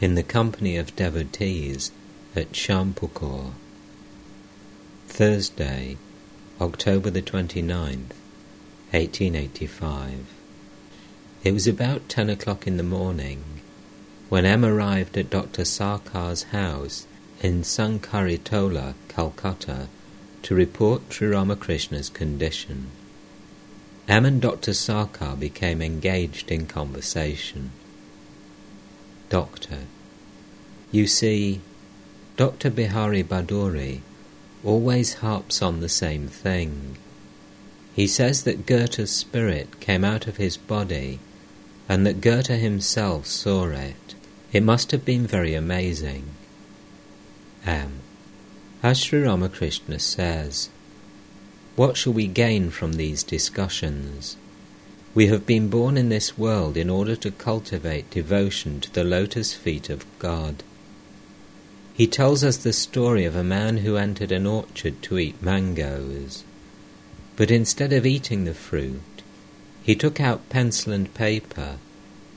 [0.00, 1.90] in the company of devotees
[2.36, 3.50] at Shyampukur.
[5.08, 5.96] Thursday,
[6.60, 8.14] October the 29th,
[8.92, 10.26] 1885.
[11.42, 13.42] It was about ten o'clock in the morning
[14.28, 15.62] when M arrived at Dr.
[15.62, 17.06] Sarkar's house
[17.40, 19.88] in Sankaritola, Calcutta,
[20.42, 22.88] to report Sri Ramakrishna's condition.
[24.06, 24.72] M and Dr.
[24.72, 27.70] Sarkar became engaged in conversation.
[29.28, 29.80] Doctor,
[30.90, 31.60] you see,
[32.36, 32.70] Dr.
[32.70, 34.00] Bihari Bhaduri
[34.64, 36.96] always harps on the same thing.
[37.94, 41.18] He says that Goethe's spirit came out of his body
[41.88, 44.14] and that Goethe himself saw it.
[44.52, 46.24] It must have been very amazing.
[47.66, 48.00] M.
[48.82, 50.70] As Sri Ramakrishna says,
[51.76, 54.36] what shall we gain from these discussions?
[55.18, 59.52] We have been born in this world in order to cultivate devotion to the lotus
[59.52, 60.62] feet of God.
[61.92, 66.44] He tells us the story of a man who entered an orchard to eat mangoes.
[67.34, 69.24] But instead of eating the fruit,
[69.82, 71.78] he took out pencil and paper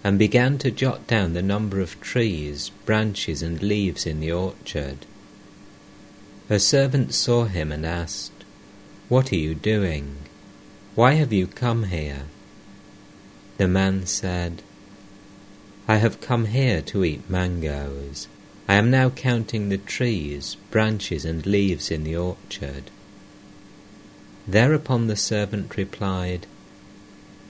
[0.04, 5.06] and began to jot down the number of trees, branches, and leaves in the orchard.
[6.50, 8.44] A servant saw him and asked,
[9.08, 10.16] What are you doing?
[10.96, 12.24] Why have you come here?
[13.62, 14.64] The man said,
[15.88, 18.28] I have come here to eat mangoes.
[18.68, 22.90] I am now counting the trees, branches, and leaves in the orchard.
[24.48, 26.48] Thereupon the servant replied,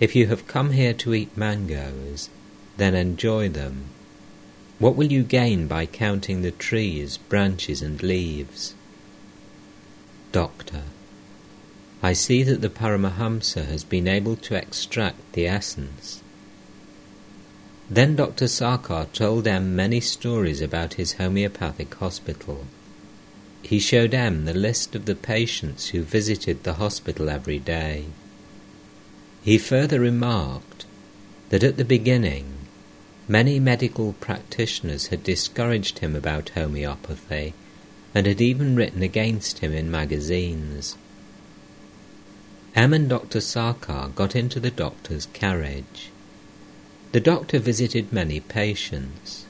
[0.02, 2.30] If you have come here to eat mangoes,
[2.76, 3.86] then enjoy them.
[4.80, 8.76] What will you gain by counting the trees, branches, and leaves?
[10.34, 10.84] Doctor,
[12.04, 16.22] I see that the Paramahamsa has been able to extract the essence
[17.92, 18.48] then Dr.
[18.48, 22.66] Sarkar told M many stories about his homeopathic hospital.
[23.64, 28.06] He showed M the list of the patients who visited the hospital every day.
[29.44, 30.86] He further remarked
[31.50, 32.46] that at the beginning
[33.28, 37.54] many medical practitioners had discouraged him about homeopathy
[38.16, 40.96] and had even written against him in magazines.
[42.76, 43.40] M and Dr.
[43.40, 46.10] Sarkar got into the doctor's carriage.
[47.12, 49.46] The doctor visited many patients.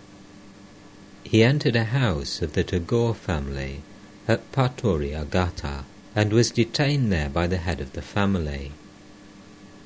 [1.23, 3.83] He entered a house of the Tagore family
[4.27, 5.83] at Pathuriaghata
[6.15, 8.71] and was detained there by the head of the family.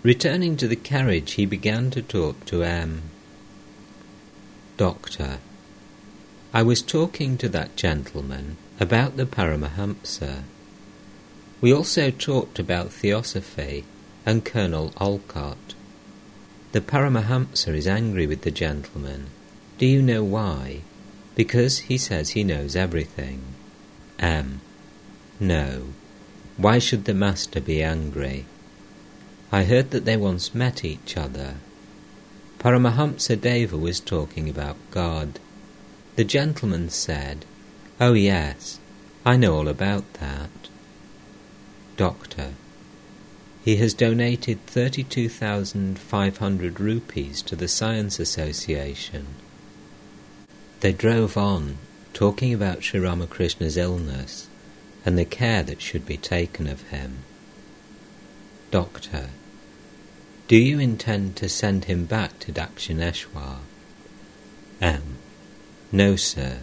[0.02, 3.04] Returning to the carriage, he began to talk to M.
[4.78, 5.40] Doctor,
[6.54, 10.44] I was talking to that gentleman about the Paramahamsa.
[11.66, 13.86] We also talked about Theosophy
[14.24, 15.74] and Colonel Olcott.
[16.74, 19.32] The Paramahamsa is angry with the gentleman.
[19.80, 20.82] Do you know why?
[21.34, 23.42] Because he says he knows everything.
[24.20, 24.62] M.
[25.40, 25.88] No.
[26.58, 28.46] Why should the master be angry?
[29.52, 31.56] I heard that they once met each other.
[32.60, 35.40] Paramahamsa Deva was talking about God.
[36.16, 37.44] The gentleman said,
[38.00, 38.80] Oh yes,
[39.26, 40.52] I know all about that.
[41.98, 42.54] Doctor.
[43.64, 49.26] He has donated 32,500 rupees to the Science Association.
[50.82, 51.78] They drove on,
[52.14, 54.48] talking about Sri Ramakrishna's illness
[55.06, 57.20] and the care that should be taken of him.
[58.72, 59.30] Doctor,
[60.48, 63.58] do you intend to send him back to Dakshineshwar?
[64.82, 65.18] M.
[65.92, 66.60] No, sir.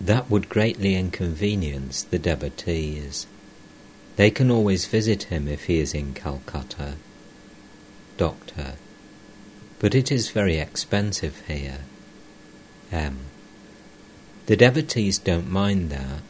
[0.00, 3.26] That would greatly inconvenience the devotees.
[4.18, 6.96] They can always visit him if he is in Calcutta.
[8.16, 8.72] Doctor.
[9.78, 11.82] But it is very expensive here.
[12.90, 13.18] M.
[14.46, 16.22] The devotees don't mind that.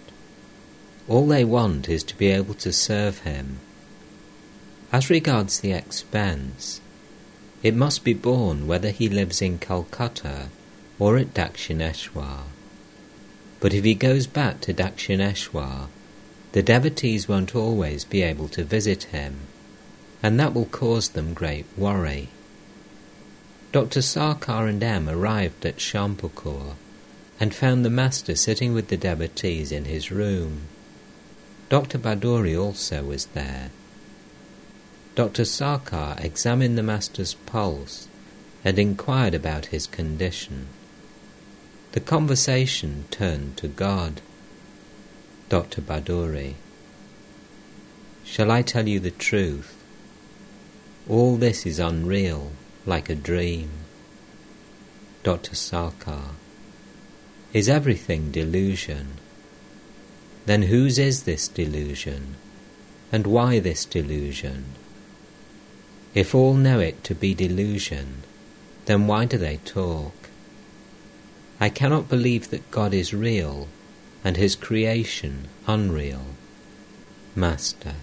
[1.09, 3.59] All they want is to be able to serve him.
[4.93, 6.83] As regards the expense,
[7.63, 10.51] it must be borne whether he lives in Calcutta
[10.99, 12.41] or at Dakshineshwar.
[13.61, 15.89] But if he goes back to Dakshineshwar,
[16.53, 19.37] the devotees won't always be able to visit him,
[20.23, 22.29] and that will cause them great worry.
[23.71, 24.01] Dr.
[24.01, 26.75] Sarkar and M arrived at Shyampukur
[27.39, 30.63] and found the master sitting with the devotees in his room.
[31.69, 31.99] Dr.
[31.99, 33.71] Bhaduri also was there.
[35.15, 35.43] Dr.
[35.45, 38.09] Sarkar examined the master's pulse
[38.65, 40.69] and inquired about his condition.
[41.93, 44.21] The conversation turned to God.
[45.49, 45.81] Dr.
[45.81, 46.57] Bhaduri.
[48.23, 49.75] Shall I tell you the truth?
[51.09, 52.53] All this is unreal,
[52.85, 53.71] like a dream.
[55.23, 55.55] Dr.
[55.55, 56.35] Sarkar.
[57.55, 59.13] Is everything delusion?
[60.45, 62.35] Then whose is this delusion?
[63.11, 64.67] And why this delusion?
[66.15, 68.23] If all know it to be delusion,
[68.85, 70.29] then why do they talk?
[71.59, 73.69] I cannot believe that God is real
[74.25, 76.27] and his creation unreal.
[77.35, 77.95] Master,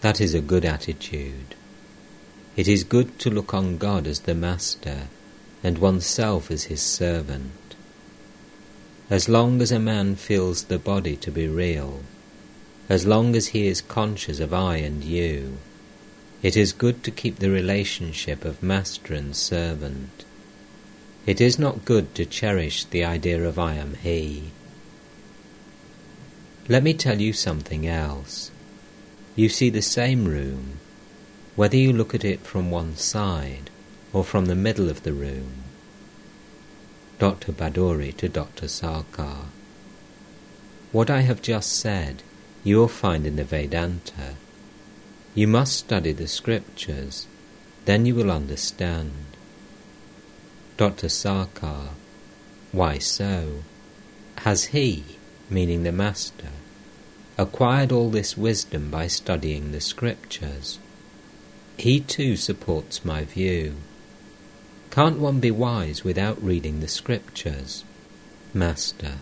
[0.00, 1.54] that is a good attitude.
[2.56, 5.08] It is good to look on God as the Master
[5.62, 7.52] and oneself as his servant.
[9.08, 12.02] As long as a man feels the body to be real,
[12.88, 15.58] as long as he is conscious of I and you,
[16.42, 20.24] it is good to keep the relationship of master and servant.
[21.26, 24.50] It is not good to cherish the idea of I am he.
[26.68, 28.50] Let me tell you something else.
[29.34, 30.78] You see the same room,
[31.56, 33.70] whether you look at it from one side
[34.12, 35.64] or from the middle of the room.
[37.18, 37.52] Dr.
[37.52, 38.66] Bhaduri to Dr.
[38.66, 39.46] Sarkar.
[40.92, 42.22] What I have just said
[42.64, 44.34] you will find in the Vedanta.
[45.34, 47.26] You must study the scriptures,
[47.84, 49.12] then you will understand.
[50.76, 51.08] Dr.
[51.08, 51.90] Sarkar.
[52.72, 53.62] Why so?
[54.38, 55.04] Has he,
[55.50, 56.50] meaning the Master,
[57.36, 60.78] acquired all this wisdom by studying the scriptures?
[61.76, 63.76] He too supports my view.
[64.90, 67.84] Can't one be wise without reading the scriptures?
[68.52, 69.14] Master.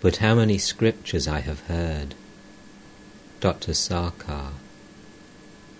[0.00, 2.14] But how many scriptures I have heard.
[3.40, 3.72] Dr.
[3.72, 4.52] Sarkar.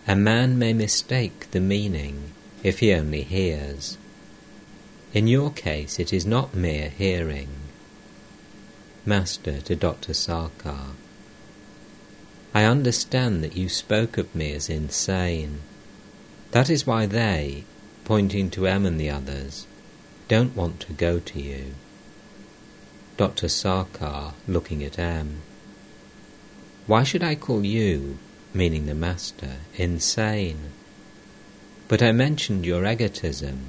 [0.06, 2.32] A man may mistake the meaning
[2.62, 3.97] if he only hears.
[5.12, 7.49] In your case, it is not mere hearing.
[9.06, 10.15] Master to Dr.
[10.15, 10.95] Sarkar.
[12.55, 15.61] I understand that you spoke of me as insane.
[16.53, 17.65] That is why they,
[18.05, 19.67] pointing to M and the others,
[20.29, 21.75] don't want to go to you.
[23.19, 23.49] Dr.
[23.49, 25.43] Sarkar, looking at M.
[26.87, 28.17] Why should I call you,
[28.55, 30.73] meaning the Master, insane?
[31.89, 33.67] But I mentioned your egotism.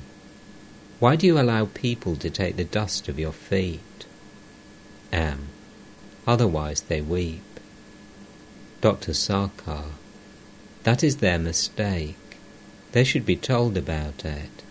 [0.99, 4.05] Why do you allow people to take the dust of your feet?
[5.15, 5.47] M.
[6.27, 7.41] Otherwise they weep.
[8.81, 9.13] Dr.
[9.13, 9.91] Sarkar,
[10.83, 12.37] that is their mistake.
[12.91, 14.63] They should be told about it.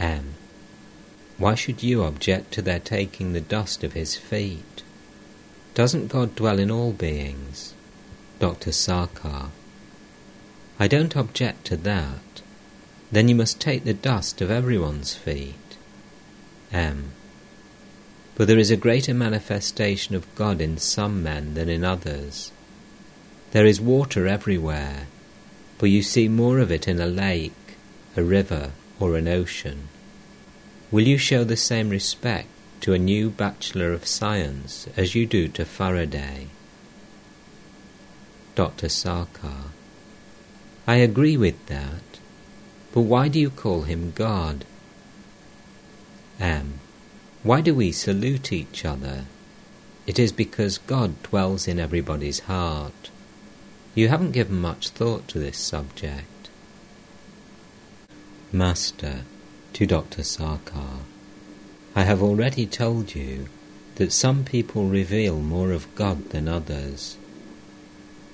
[0.00, 0.34] M.
[1.38, 4.82] Why should you object to their taking the dust of his feet?
[5.74, 7.72] Doesn't God dwell in all beings?
[8.40, 8.72] Dr.
[8.72, 9.50] Sarkar.
[10.80, 12.42] I don't object to that.
[13.12, 15.76] Then you must take the dust of everyone's feet.
[16.72, 17.12] M.
[18.36, 22.52] But there is a greater manifestation of God in some men than in others.
[23.52, 25.06] There is water everywhere,
[25.78, 27.52] but you see more of it in a lake,
[28.14, 29.88] a river, or an ocean.
[30.90, 32.48] Will you show the same respect
[32.82, 36.48] to a new Bachelor of Science as you do to Faraday?
[38.54, 38.88] Dr.
[38.88, 39.70] Sarkar.
[40.86, 42.20] I agree with that,
[42.92, 44.66] but why do you call him God?
[46.38, 46.80] M.
[47.46, 49.24] Why do we salute each other?
[50.04, 53.08] It is because God dwells in everybody's heart.
[53.94, 56.50] You haven't given much thought to this subject.
[58.50, 59.20] Master,
[59.74, 60.22] to Dr.
[60.22, 61.02] Sarkar,
[61.94, 63.46] I have already told you
[63.94, 67.16] that some people reveal more of God than others.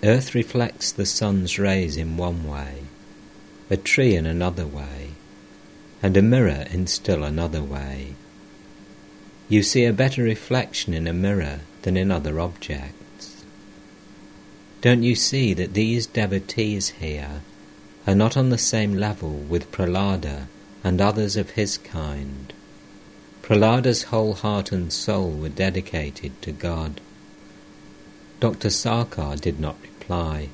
[0.03, 2.85] Earth reflects the sun's rays in one way,
[3.69, 5.11] a tree in another way,
[6.03, 8.15] and a mirror in still another way.
[9.49, 13.45] You see a better reflection in a mirror than in other objects.
[14.81, 17.43] Don't you see that these devotees here
[18.07, 20.47] are not on the same level with Prahlada
[20.83, 22.53] and others of his kind?
[23.43, 27.01] Prahlada's whole heart and soul were dedicated to God.
[28.41, 28.71] Dr.
[28.71, 30.49] Sarkar did not reply.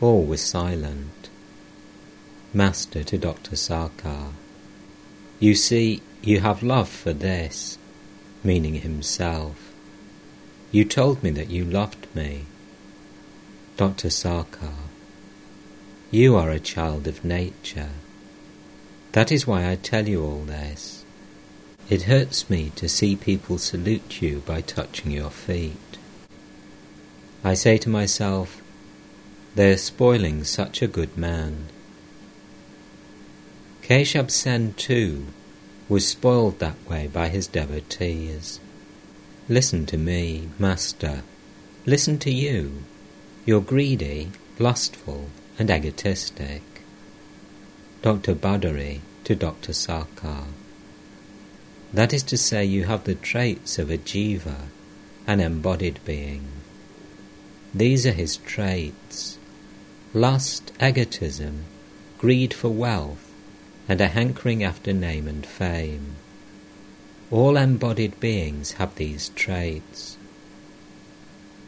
[0.00, 1.30] All was silent.
[2.54, 3.56] Master to Dr.
[3.56, 4.32] Sarkar.
[5.40, 7.78] You see, you have love for this,
[8.44, 9.72] meaning himself.
[10.70, 12.46] You told me that you loved me.
[13.76, 14.08] Dr.
[14.08, 14.74] Sarkar,
[16.10, 17.90] you are a child of nature.
[19.12, 21.04] That is why I tell you all this.
[21.88, 25.98] It hurts me to see people salute you by touching your feet.
[27.44, 28.62] I say to myself,
[29.54, 31.66] they are spoiling such a good man.
[33.82, 35.26] Keshab Sen too
[35.92, 38.58] was spoiled that way by his devotees.
[39.46, 41.22] Listen to me, Master.
[41.84, 42.84] Listen to you.
[43.44, 45.26] You're greedy, lustful,
[45.58, 46.62] and egotistic.
[48.00, 48.34] Dr.
[48.34, 49.72] Bhaduri to Dr.
[49.72, 50.46] Sarkar.
[51.92, 54.68] That is to say, you have the traits of a jiva,
[55.26, 56.46] an embodied being.
[57.74, 59.36] These are his traits
[60.14, 61.64] lust, egotism,
[62.16, 63.31] greed for wealth,
[63.88, 66.16] and a hankering after name and fame.
[67.30, 70.16] All embodied beings have these traits.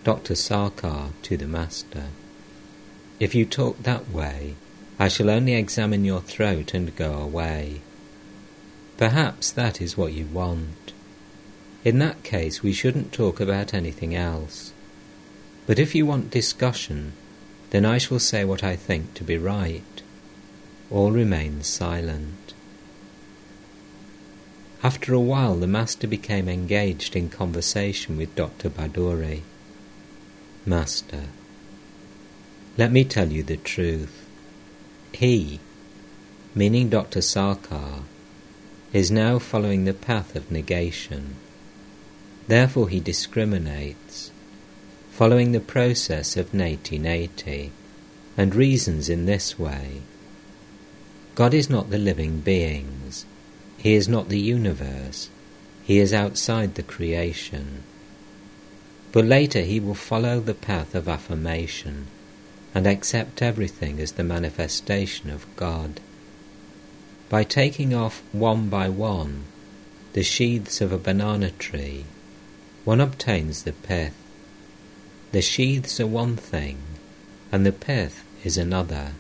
[0.05, 0.35] Dr.
[0.35, 2.09] Sarkar to the Master
[3.19, 4.55] If you talk that way,
[4.99, 7.81] I shall only examine your throat and go away.
[8.97, 10.93] Perhaps that is what you want.
[11.85, 14.73] In that case, we shouldn't talk about anything else.
[15.67, 17.13] But if you want discussion,
[17.71, 20.03] then I shall say what I think to be right.
[20.91, 22.55] All remained silent.
[24.83, 28.69] After a while, the Master became engaged in conversation with Dr.
[28.69, 29.41] Bhaduri.
[30.67, 31.25] Master,
[32.77, 34.27] let me tell you the truth.
[35.13, 35.61] He,
[36.55, 37.21] meaning Dr.
[37.21, 38.03] Sarkar,
[38.93, 41.37] is now following the path of negation.
[42.47, 44.31] Therefore he discriminates,
[45.11, 47.71] following the process of neti neti,
[48.37, 50.03] and reasons in this way.
[51.35, 53.27] God is not the living beings,
[53.77, 55.31] He is not the universe,
[55.83, 57.83] He is outside the creation.
[59.15, 62.09] But later he will follow the path of affirmation
[62.75, 66.01] and accept everything as the manifestation of God.
[67.29, 69.45] By taking off one by one
[70.15, 72.07] the sheaths of a banana tree,
[72.85, 74.15] one obtains the pith.
[75.31, 76.79] The sheaths are one thing,
[77.53, 79.13] and the pith is another.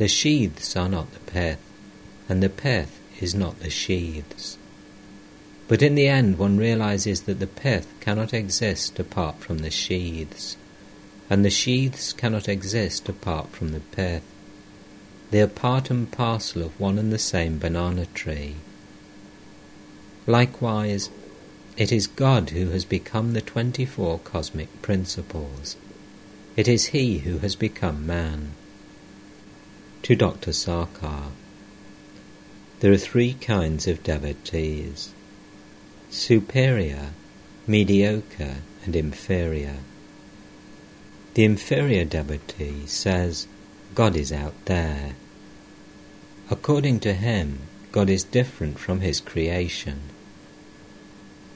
[0.00, 1.58] The sheaths are not the pith,
[2.26, 4.56] and the pith is not the sheaths.
[5.68, 10.56] But in the end, one realizes that the pith cannot exist apart from the sheaths,
[11.28, 14.22] and the sheaths cannot exist apart from the pith.
[15.32, 18.54] They are part and parcel of one and the same banana tree.
[20.26, 21.10] Likewise,
[21.76, 25.76] it is God who has become the twenty four cosmic principles.
[26.56, 28.54] It is He who has become man.
[30.02, 30.52] To Dr.
[30.52, 31.30] Sarkar,
[32.80, 35.12] there are three kinds of devotees
[36.08, 37.10] superior,
[37.66, 39.76] mediocre, and inferior.
[41.34, 43.46] The inferior devotee says,
[43.94, 45.12] God is out there.
[46.50, 47.60] According to him,
[47.92, 50.00] God is different from his creation.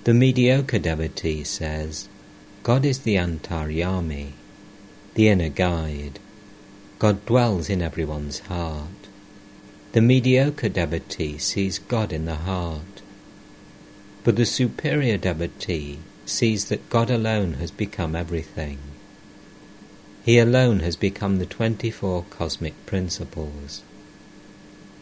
[0.04, 2.08] The mediocre devotee says,
[2.62, 4.32] God is the Antaryami,
[5.14, 6.20] the inner guide.
[7.04, 9.08] God dwells in everyone's heart.
[9.92, 13.02] The mediocre devotee sees God in the heart.
[14.24, 18.78] But the superior devotee sees that God alone has become everything.
[20.24, 23.82] He alone has become the twenty-four cosmic principles.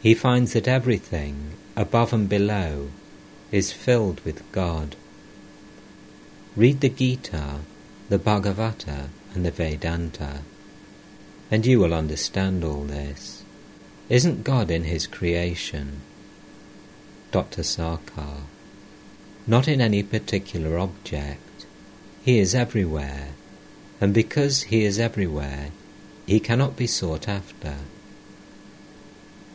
[0.02, 2.88] He finds that everything, above and below,
[3.52, 4.97] is filled with God.
[6.56, 7.61] Read the Gita,
[8.09, 9.06] the Bhagavata,
[9.37, 10.40] and the Vedanta,
[11.52, 13.44] and you will understand all this.
[14.09, 16.00] Isn't God in His creation?
[17.30, 17.62] Dr.
[17.62, 18.44] Sarkar.
[19.47, 21.66] Not in any particular object.
[22.25, 23.28] He is everywhere,
[24.00, 25.73] and because He is everywhere,
[26.26, 27.76] He cannot be sought after.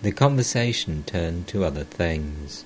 [0.03, 2.63] The conversation turned to other things.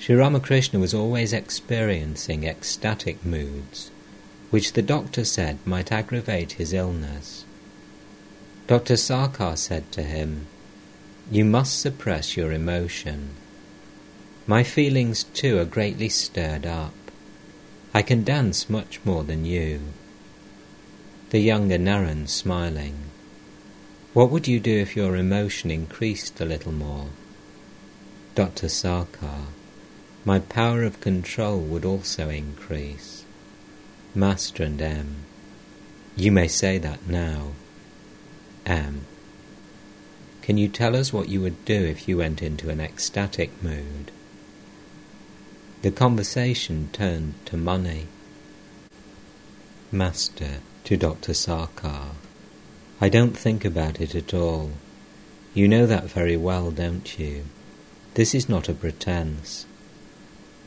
[0.00, 3.92] Sri Ramakrishna was always experiencing ecstatic moods,
[4.50, 7.45] which the doctor said might aggravate his illness.
[8.66, 8.94] Dr.
[8.94, 10.48] Sarkar said to him,
[11.30, 13.30] You must suppress your emotion.
[14.44, 16.92] My feelings too are greatly stirred up.
[17.94, 19.80] I can dance much more than you.
[21.30, 22.96] The younger Naren smiling.
[24.12, 27.06] What would you do if your emotion increased a little more?
[28.34, 28.66] Dr.
[28.66, 29.46] Sarkar,
[30.24, 33.24] my power of control would also increase.
[34.12, 35.16] Master and M,
[36.16, 37.52] you may say that now.
[38.66, 39.06] M,
[40.42, 44.10] can you tell us what you would do if you went into an ecstatic mood?
[45.82, 48.08] The conversation turned to money.
[49.92, 51.32] Master to Dr.
[51.32, 52.10] Sarkar.
[53.00, 54.72] I don't think about it at all.
[55.54, 57.44] You know that very well, don't you?
[58.14, 59.64] This is not a pretence.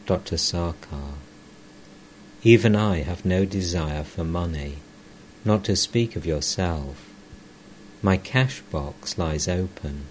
[0.05, 0.37] Dr.
[0.37, 1.15] Sarkar.
[2.43, 4.77] Even I have no desire for money,
[5.43, 7.08] not to speak of yourself.
[8.01, 10.05] My cash box lies open.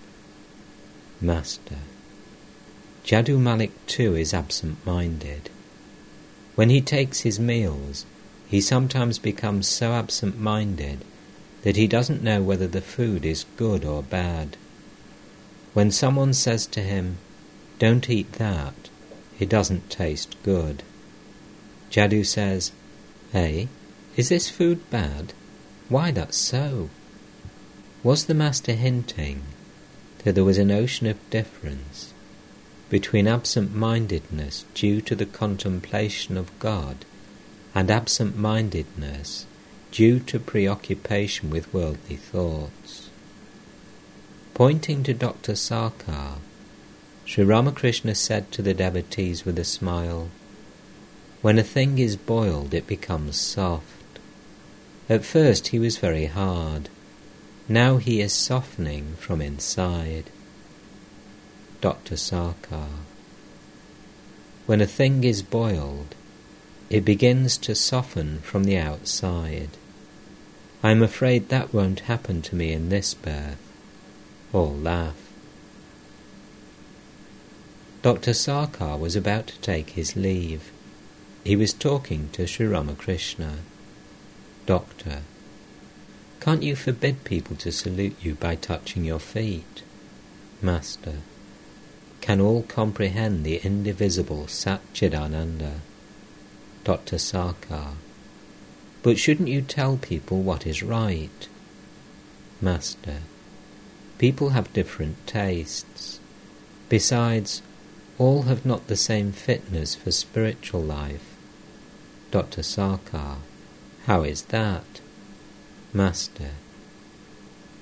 [1.21, 1.79] Master.
[3.05, 5.49] Jadu Malik too is absent minded.
[6.55, 8.05] When he takes his meals,
[8.47, 11.05] he sometimes becomes so absent minded
[11.63, 14.57] that he doesn't know whether the food is good or bad.
[15.73, 17.19] When someone says to him,
[17.79, 18.75] Don't eat that,
[19.39, 20.83] It doesn't taste good.
[21.91, 22.73] Jadu says,
[23.33, 23.67] Eh,
[24.17, 25.33] is this food bad?
[25.89, 26.91] Why, that's so.
[28.05, 29.43] Was the Master hinting
[30.23, 32.13] that there was an ocean of difference
[32.89, 37.05] between absent mindedness due to the contemplation of God
[37.75, 39.47] and absent mindedness
[39.91, 43.11] due to preoccupation with worldly thoughts?
[44.55, 45.57] Pointing to Dr.
[45.57, 46.37] Sarkar,
[47.25, 50.29] Sri Ramakrishna said to the devotees with a smile,
[51.43, 54.21] When a thing is boiled, it becomes soft.
[55.09, 56.89] At first he was very hard.
[57.69, 60.31] Now he is softening from inside.
[61.83, 62.17] Dr.
[62.17, 62.89] Sarkar.
[64.65, 66.15] When a thing is boiled,
[66.89, 69.71] it begins to soften from the outside.
[70.83, 73.59] I am afraid that won't happen to me in this birth.
[74.55, 75.29] All laugh.
[78.01, 78.33] Dr.
[78.33, 80.73] Sarkar was about to take his leave.
[81.45, 83.59] He was talking to Sri Ramakrishna.
[84.65, 85.23] Doctor,
[86.41, 89.83] can't you forbid people to salute you by touching your feet?
[90.63, 91.17] Master,
[92.21, 95.81] can all comprehend the indivisible Satchidananda?
[96.85, 97.17] Dr.
[97.17, 97.95] Sarkar,
[99.03, 101.49] but shouldn't you tell people what is right?
[102.61, 103.19] Master,
[104.19, 106.19] people have different tastes.
[106.89, 107.63] Besides,
[108.17, 111.37] all have not the same fitness for spiritual life.
[112.31, 112.63] Dr.
[112.63, 113.37] Sarkar,
[114.07, 115.01] how is that?
[115.99, 116.51] Master,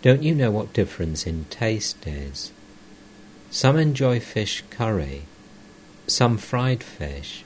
[0.01, 2.51] don't you know what difference in taste is?
[3.51, 5.25] Some enjoy fish curry,
[6.07, 7.45] some fried fish,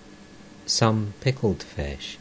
[0.67, 2.19] some pickled fish,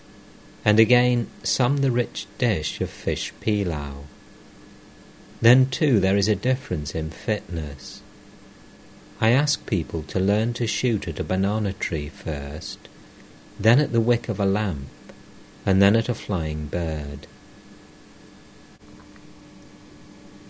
[0.66, 4.06] and again some the rich dish of fish pilau.
[5.42, 8.02] Then too there is a difference in fitness.
[9.22, 12.80] I ask people to learn to shoot at a banana tree first,
[13.60, 14.90] then at the wick of a lamp,
[15.68, 17.28] and then at a flying bird.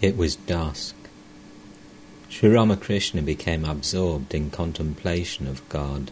[0.01, 0.95] It was dusk.
[2.29, 6.11] Sri Ramakrishna became absorbed in contemplation of God.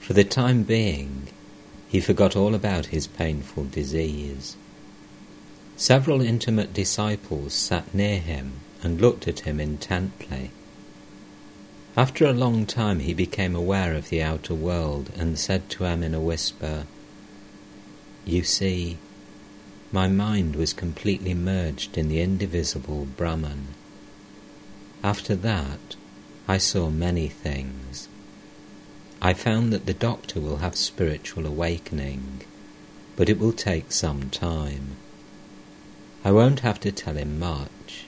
[0.00, 1.28] For the time being,
[1.88, 4.56] he forgot all about his painful disease.
[5.76, 10.50] Several intimate disciples sat near him and looked at him intently.
[11.96, 16.02] After a long time he became aware of the outer world and said to them
[16.02, 16.86] in a whisper,
[18.24, 18.98] You see,
[19.92, 23.68] my mind was completely merged in the indivisible Brahman.
[25.04, 25.96] After that,
[26.48, 28.08] I saw many things.
[29.20, 32.42] I found that the doctor will have spiritual awakening,
[33.16, 34.96] but it will take some time.
[36.24, 38.06] I won't have to tell him much.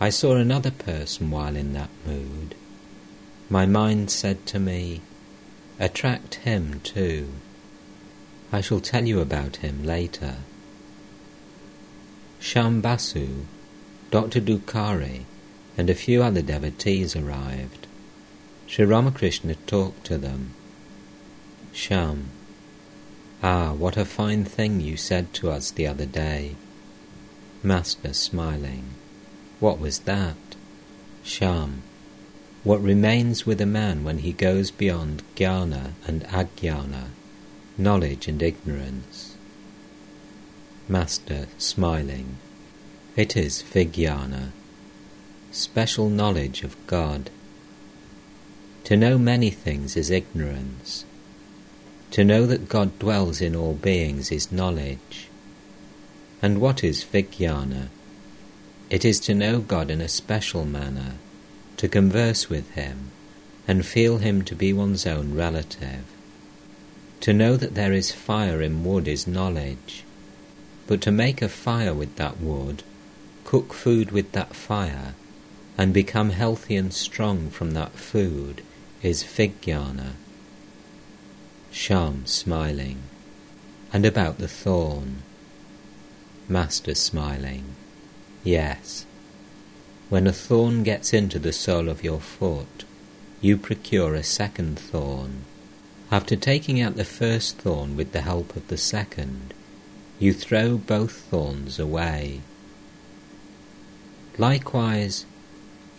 [0.00, 2.56] I saw another person while in that mood.
[3.48, 5.02] My mind said to me,
[5.78, 7.28] Attract him too.
[8.52, 10.36] I shall tell you about him later.
[12.40, 12.80] Shyam
[14.10, 14.40] Dr.
[14.40, 15.24] Dukari,
[15.78, 17.86] and a few other devotees arrived.
[18.66, 20.54] Sri Ramakrishna talked to them.
[21.72, 22.24] Shyam,
[23.42, 26.56] ah, what a fine thing you said to us the other day.
[27.62, 28.84] Master smiling.
[29.60, 30.36] What was that?
[31.24, 31.82] Shyam.
[32.64, 37.08] What remains with a man when he goes beyond jnana and ajnana,
[37.80, 39.36] knowledge and ignorance?
[40.88, 42.36] Master, smiling.
[43.16, 44.50] It is vijnana,
[45.50, 47.30] special knowledge of God.
[48.84, 51.04] To know many things is ignorance.
[52.12, 55.28] To know that God dwells in all beings is knowledge.
[56.42, 57.88] And what is vijnana?
[58.90, 61.14] It is to know God in a special manner,
[61.76, 63.10] to converse with Him,
[63.68, 66.04] and feel Him to be one's own relative.
[67.20, 70.04] To know that there is fire in wood is knowledge,
[70.86, 72.82] but to make a fire with that wood,
[73.44, 75.14] cook food with that fire,
[75.76, 78.62] and become healthy and strong from that food
[79.02, 80.12] is vijnana.
[81.72, 83.02] Shyam smiling,
[83.92, 85.22] and about the thorn.
[86.48, 87.64] Master smiling.
[88.42, 89.04] Yes.
[90.08, 92.84] When a thorn gets into the sole of your foot,
[93.40, 95.44] you procure a second thorn.
[96.12, 99.54] After taking out the first thorn with the help of the second,
[100.18, 102.40] you throw both thorns away.
[104.36, 105.24] Likewise,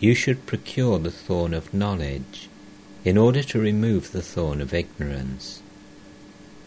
[0.01, 2.49] you should procure the thorn of knowledge
[3.05, 5.61] in order to remove the thorn of ignorance.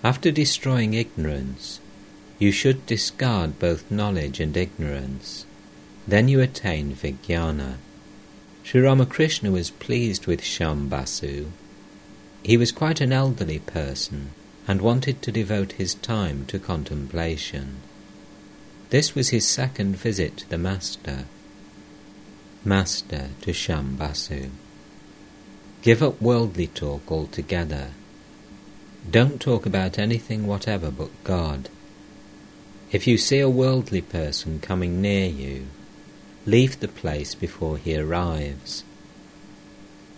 [0.03, 1.81] After destroying ignorance,
[2.39, 5.45] you should discard both knowledge and ignorance.
[6.09, 7.75] Then you attain Vijnana.
[8.63, 11.51] Sri Ramakrishna was pleased with Shyam Basu
[12.45, 14.31] He was quite an elderly person
[14.69, 17.77] and wanted to devote his time to contemplation.
[18.91, 21.25] This was his second visit to the Master.
[22.63, 24.51] Master to Shyam Basu.
[25.81, 27.93] Give up worldly talk altogether.
[29.11, 31.71] Don't talk about anything whatever but God.
[32.93, 35.67] If you see a worldly person coming near you,
[36.45, 38.85] leave the place before he arrives.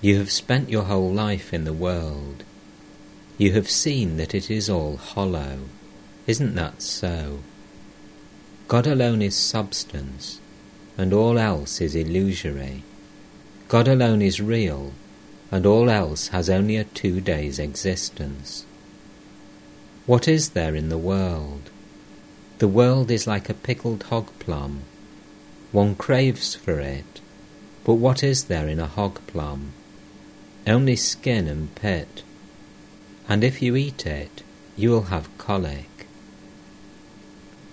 [0.06, 2.44] You have spent your whole life in the world.
[3.38, 5.58] You have seen that it is all hollow.
[6.28, 7.40] Isn't that so?
[8.68, 10.40] God alone is substance,
[10.96, 12.84] and all else is illusory.
[13.66, 14.92] God alone is real,
[15.50, 18.64] and all else has only a two days' existence.
[20.06, 21.68] What is there in the world?
[22.58, 24.82] The world is like a pickled hog plum.
[25.72, 27.20] One craves for it,
[27.82, 29.72] but what is there in a hog plum?
[30.66, 32.24] Only skin and pit.
[33.28, 34.42] And if you eat it,
[34.76, 36.08] you will have colic.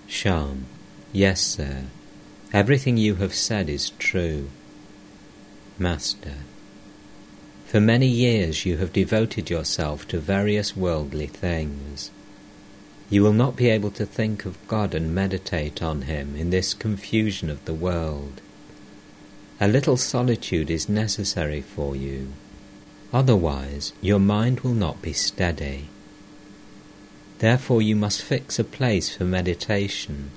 [0.08, 0.62] Shyam,
[1.12, 1.84] yes, sir,
[2.52, 4.48] everything you have said is true.
[5.76, 6.34] Master,
[7.66, 12.12] for many years you have devoted yourself to various worldly things.
[13.10, 16.74] You will not be able to think of God and meditate on Him in this
[16.74, 18.40] confusion of the world.
[19.60, 22.32] A little solitude is necessary for you.
[23.14, 25.88] Otherwise, your mind will not be steady.
[27.38, 30.32] Therefore, you must fix a place for meditation,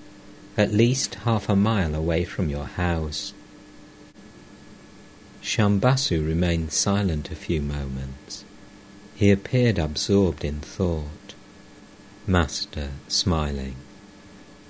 [0.55, 3.33] at least half a mile away from your house.
[5.41, 8.43] Shyam Basu remained silent a few moments.
[9.15, 11.33] He appeared absorbed in thought.
[12.27, 13.75] Master, smiling.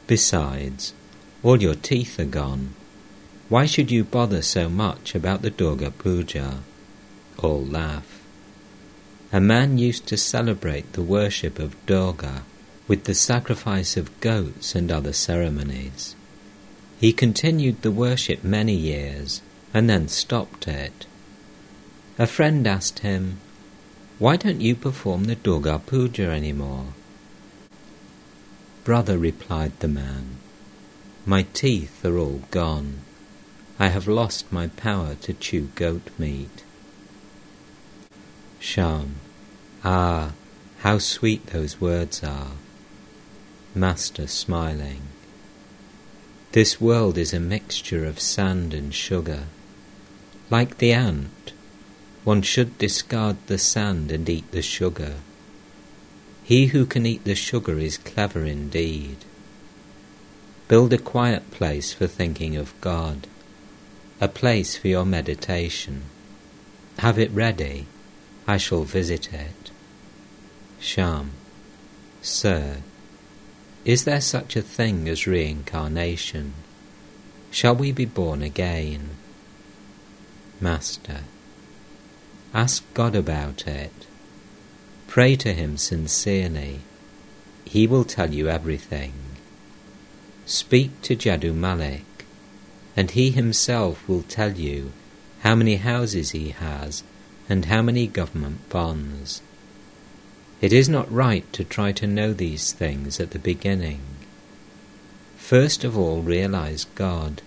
[0.06, 0.94] Besides,
[1.44, 2.74] all your teeth are gone.
[3.50, 6.60] Why should you bother so much about the Durga Puja?
[7.40, 8.22] All laugh.
[9.32, 12.44] A man used to celebrate the worship of Durga
[12.88, 16.16] with the sacrifice of goats and other ceremonies.
[17.00, 19.42] He continued the worship many years
[19.74, 21.06] and then stopped it.
[22.18, 23.38] A friend asked him,
[24.18, 26.94] Why don't you perform the Durga Puja any more?
[28.84, 30.38] Brother, replied the man,
[31.26, 33.00] my teeth are all gone.
[33.78, 36.64] I have lost my power to chew goat meat.
[38.60, 39.16] Shyam,
[39.84, 40.34] ah,
[40.80, 42.52] how sweet those words are.
[43.76, 45.02] Master smiling.
[46.54, 49.44] This world is a mixture of sand and sugar.
[50.50, 51.52] Like the ant,
[52.24, 55.16] one should discard the sand and eat the sugar.
[56.44, 59.18] He who can eat the sugar is clever indeed.
[60.68, 63.28] Build a quiet place for thinking of God,
[64.20, 66.04] a place for your meditation.
[67.00, 67.86] Have it ready,
[68.48, 69.72] I shall visit it.
[70.80, 71.32] Shyam,
[72.22, 72.78] Sir,
[73.84, 76.54] is there such a thing as reincarnation?
[77.52, 79.10] Shall we be born again?
[80.62, 81.22] Master,
[82.54, 84.08] ask God about it.
[85.08, 86.82] Pray to him sincerely.
[87.66, 89.14] He will tell you everything.
[90.46, 92.26] Speak to Jadu Malik,
[92.96, 94.94] and he himself will tell you
[95.40, 97.04] how many houses he has
[97.50, 99.42] and how many government bonds.
[100.60, 104.02] It is not right to try to know these things at the beginning.
[105.38, 107.42] First of all, realize God,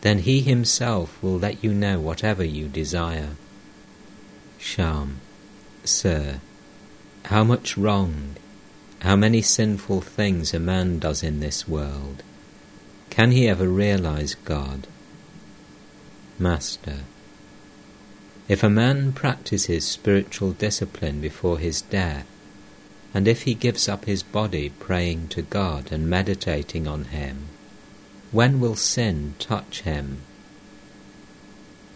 [0.00, 3.30] then He Himself will let you know whatever you desire.
[4.58, 5.16] Shyam,
[5.84, 6.40] Sir,
[7.26, 8.36] how much wrong,
[9.00, 12.22] how many sinful things a man does in this world.
[13.08, 14.86] Can he ever realize God?
[16.38, 17.00] Master,
[18.50, 22.26] if a man practices spiritual discipline before his death,
[23.14, 27.46] and if he gives up his body praying to God and meditating on Him,
[28.32, 30.18] when will sin touch him?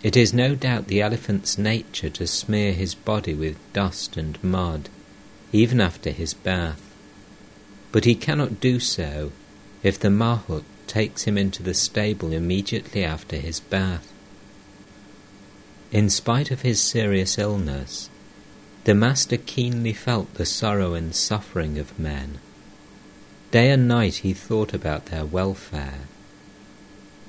[0.04, 4.88] It is no doubt the elephant's nature to smear his body with dust and mud
[5.50, 6.82] even after his bath.
[7.90, 9.32] But he cannot do so
[9.82, 14.13] if the mahout takes him into the stable immediately after his bath.
[15.94, 18.10] In spite of his serious illness,
[18.82, 22.40] the Master keenly felt the sorrow and suffering of men.
[23.52, 26.00] Day and night he thought about their welfare.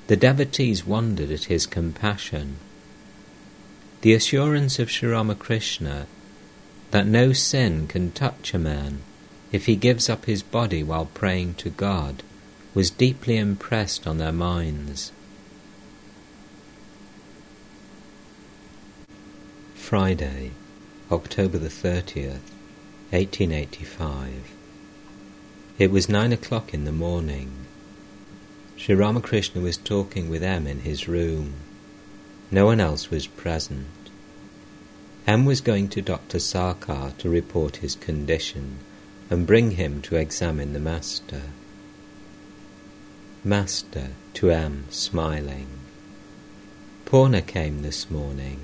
[0.08, 2.56] The devotees wondered at his compassion.
[4.00, 6.08] The assurance of Sri Ramakrishna
[6.90, 8.98] that no sin can touch a man
[9.52, 12.24] if he gives up his body while praying to God
[12.74, 15.12] was deeply impressed on their minds.
[19.86, 20.50] Friday,
[21.12, 22.42] October the 30th,
[23.10, 24.52] 1885.
[25.78, 27.52] It was nine o'clock in the morning.
[28.76, 31.52] Sri Ramakrishna was talking with M in his room.
[32.50, 33.86] No one else was present.
[35.24, 36.38] M was going to Dr.
[36.38, 38.78] Sarkar to report his condition
[39.30, 41.42] and bring him to examine the Master.
[43.44, 45.68] Master to M, smiling.
[47.04, 48.58] Purna came this morning.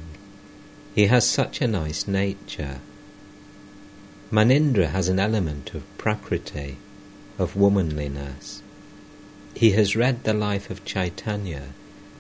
[0.95, 2.81] He has such a nice nature.
[4.31, 6.77] Manindra has an element of prakriti,
[7.39, 8.63] of womanliness.
[9.55, 11.69] He has read the life of Chaitanya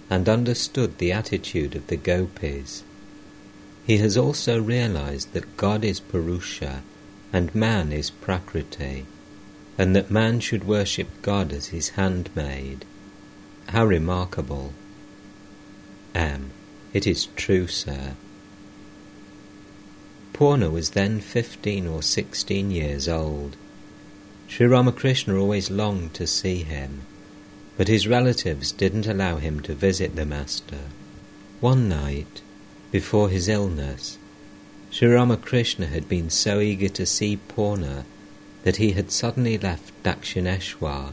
[0.08, 2.82] and understood the attitude of the gopis.
[3.86, 6.82] He has also realized that God is Purusha
[7.32, 9.06] and man is Prakriti,
[9.78, 12.84] and that man should worship God as his handmaid.
[13.68, 14.74] How remarkable!
[16.14, 16.50] M.
[16.92, 18.16] It is true, sir.
[20.42, 23.56] Purna was then fifteen or sixteen years old.
[24.48, 27.02] Sri Ramakrishna always longed to see him,
[27.76, 30.80] but his relatives didn't allow him to visit the Master.
[31.60, 32.42] One night,
[32.90, 34.18] before his illness,
[34.90, 38.04] Sri Ramakrishna had been so eager to see Purna
[38.64, 41.12] that he had suddenly left Dakshineshwar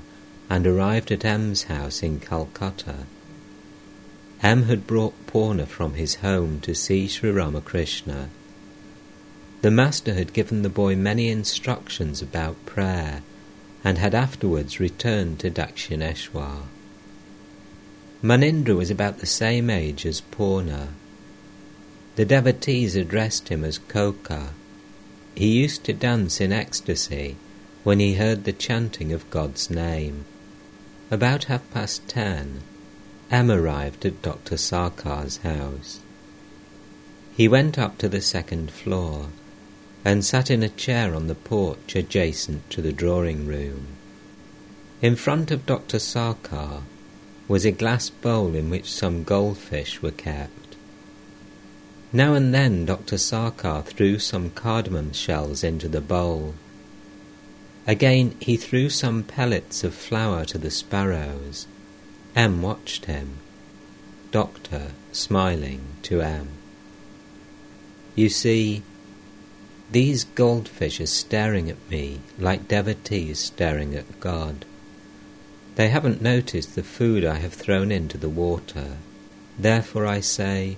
[0.49, 3.05] and arrived at M's house in Calcutta.
[4.41, 8.29] M had brought Purna from his home to see Sri Ramakrishna.
[9.61, 13.23] The Master had given the boy many instructions about prayer
[13.83, 16.61] and had afterwards returned to Dakshineshwar.
[18.21, 20.89] Manindra was about the same age as Purna.
[22.15, 24.51] The devotees addressed him as Khoka.
[25.35, 27.35] He used to dance in ecstasy
[27.83, 30.23] when he heard the chanting of God's name.
[31.11, 32.61] About half past ten,
[33.29, 34.55] M arrived at Dr.
[34.55, 35.99] Sarkar's house.
[37.35, 39.27] He went up to the second floor
[40.09, 43.85] and sat in a chair on the porch adjacent to the drawing room.
[45.03, 45.99] In front of Dr.
[45.99, 46.81] Sarkar
[47.47, 50.75] was a glass bowl in which some goldfish were kept.
[52.11, 53.17] Now and then Dr.
[53.17, 56.55] Sarkar threw some cardamom shells into the bowl.
[57.85, 61.67] Again he threw some pellets of flour to the sparrows.
[62.35, 63.37] M watched him.
[64.31, 66.49] Doctor, smiling, to M.
[68.15, 68.81] You see,
[69.91, 74.65] these goldfish are staring at me like devotees staring at God.
[75.75, 78.97] They haven't noticed the food I have thrown into the water.
[79.57, 80.77] Therefore I say,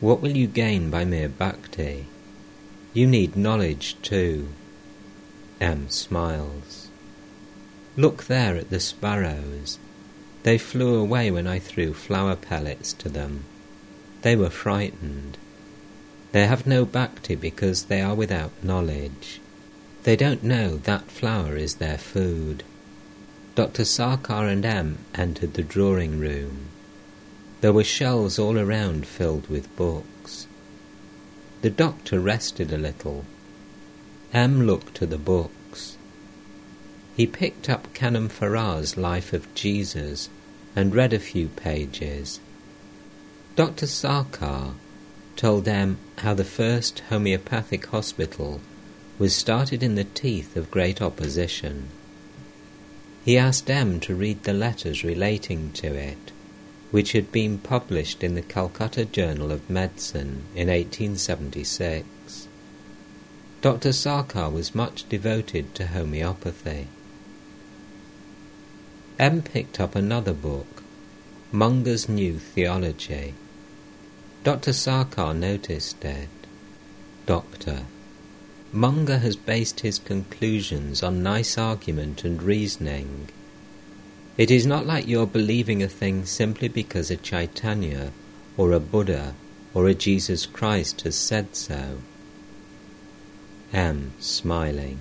[0.00, 2.06] what will you gain by mere bhakti?
[2.94, 4.48] You need knowledge too.
[5.60, 6.88] M smiles.
[7.96, 9.78] Look there at the sparrows.
[10.44, 13.44] They flew away when I threw flour pellets to them.
[14.22, 15.36] They were frightened.
[16.32, 19.40] They have no bhakti because they are without knowledge.
[20.02, 22.62] They don't know that flour is their food.
[23.54, 23.84] Dr.
[23.84, 26.68] Sarkar and M entered the drawing room.
[27.60, 30.46] There were shelves all around filled with books.
[31.62, 33.24] The doctor rested a little.
[34.32, 35.96] M looked to the books.
[37.16, 40.28] He picked up Canon Farrar's Life of Jesus
[40.76, 42.38] and read a few pages.
[43.56, 43.86] Dr.
[43.86, 44.74] Sarkar
[45.38, 48.60] told them how the first homeopathic hospital
[49.20, 51.88] was started in the teeth of great opposition.
[53.24, 56.32] He asked M to read the letters relating to it,
[56.90, 62.48] which had been published in the Calcutta Journal of Medicine in 1876.
[63.60, 63.90] Dr.
[63.90, 66.88] Sarkar was much devoted to homeopathy.
[69.20, 70.82] M picked up another book,
[71.52, 73.34] Munger's New Theology,
[74.48, 74.72] Dr.
[74.72, 76.30] Sarkar noticed it.
[77.26, 77.82] Doctor.
[78.72, 83.28] Munger has based his conclusions on nice argument and reasoning.
[84.38, 88.10] It is not like your believing a thing simply because a Chaitanya,
[88.56, 89.34] or a Buddha,
[89.74, 91.98] or a Jesus Christ has said so.
[93.70, 94.12] M.
[94.18, 95.00] Smiling.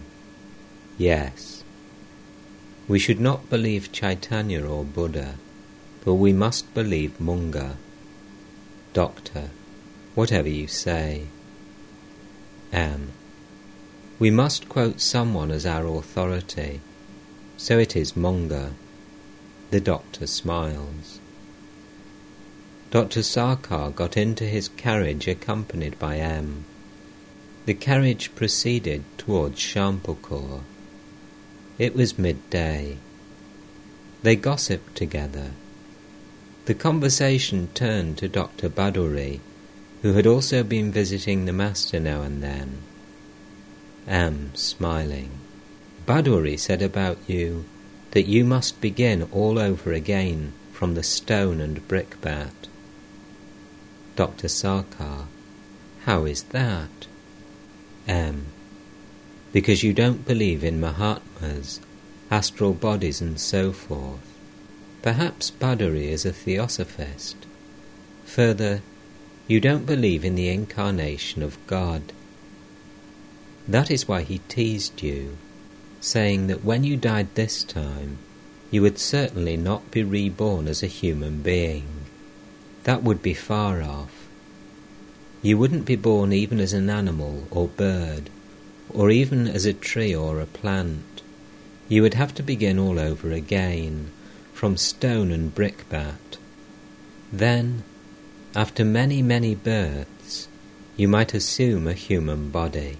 [0.98, 1.64] Yes.
[2.90, 5.36] We should not believe Chaitanya or Buddha,
[6.04, 7.78] but we must believe Munger.
[8.98, 9.52] Doctor,
[10.16, 11.28] whatever you say.
[12.74, 13.12] M.
[14.18, 16.82] We must quote someone as our authority,
[17.58, 18.72] so it is Munger.
[19.70, 21.20] The doctor smiles.
[22.90, 23.20] Dr.
[23.20, 26.66] Sarkar got into his carriage accompanied by M.
[27.68, 30.62] The carriage proceeded towards Shyampukur.
[31.78, 32.98] It was midday.
[34.24, 35.52] They gossiped together.
[36.68, 38.68] The conversation turned to Dr.
[38.68, 39.40] Bhaduri,
[40.02, 42.80] who had also been visiting the Master now and then.
[44.06, 44.52] M.
[44.54, 45.30] Smiling.
[46.06, 47.64] Bhaduri said about you
[48.12, 52.68] that you must begin all over again from the stone and brickbat.
[54.18, 54.50] Dr.
[54.50, 55.28] Sarkar.
[56.04, 57.08] How is that?
[58.10, 58.48] M.
[59.54, 61.80] Because you don't believe in Mahatmas,
[62.30, 64.37] astral bodies, and so forth.
[65.08, 67.38] Perhaps Bhaduri is a theosophist.
[68.26, 68.82] Further,
[69.48, 72.12] you don't believe in the incarnation of God.
[73.70, 75.38] That is why he teased you,
[76.02, 78.18] saying that when you died this time,
[78.70, 81.88] you would certainly not be reborn as a human being.
[82.84, 84.28] That would be far off.
[85.42, 88.30] You wouldn't be born even as an animal or bird,
[88.90, 91.22] or even as a tree or a plant.
[91.88, 94.12] You would have to begin all over again,
[94.58, 96.36] from stone and brickbat.
[97.32, 97.84] Then
[98.56, 100.48] after many, many births,
[100.96, 102.98] you might assume a human body.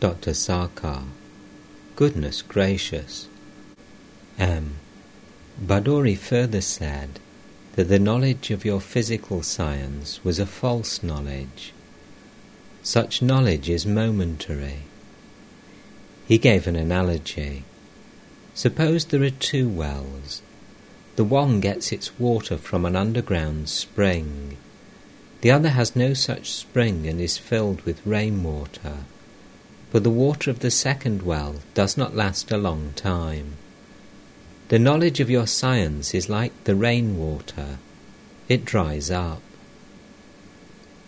[0.00, 0.32] Dr.
[0.32, 1.04] Sarkar.
[1.94, 3.28] Goodness gracious.
[4.36, 4.78] M.
[5.64, 7.20] Bhaduri further said
[7.76, 11.72] that the knowledge of your physical science was a false knowledge.
[12.82, 14.80] Such knowledge is momentary.
[16.26, 17.62] He gave an analogy.
[18.56, 20.42] Suppose there are two wells
[21.16, 24.58] the one gets its water from an underground spring.
[25.40, 29.04] The other has no such spring and is filled with rainwater.
[29.90, 33.56] But the water of the second well does not last a long time.
[34.68, 37.78] The knowledge of your science is like the rainwater.
[38.48, 39.40] It dries up.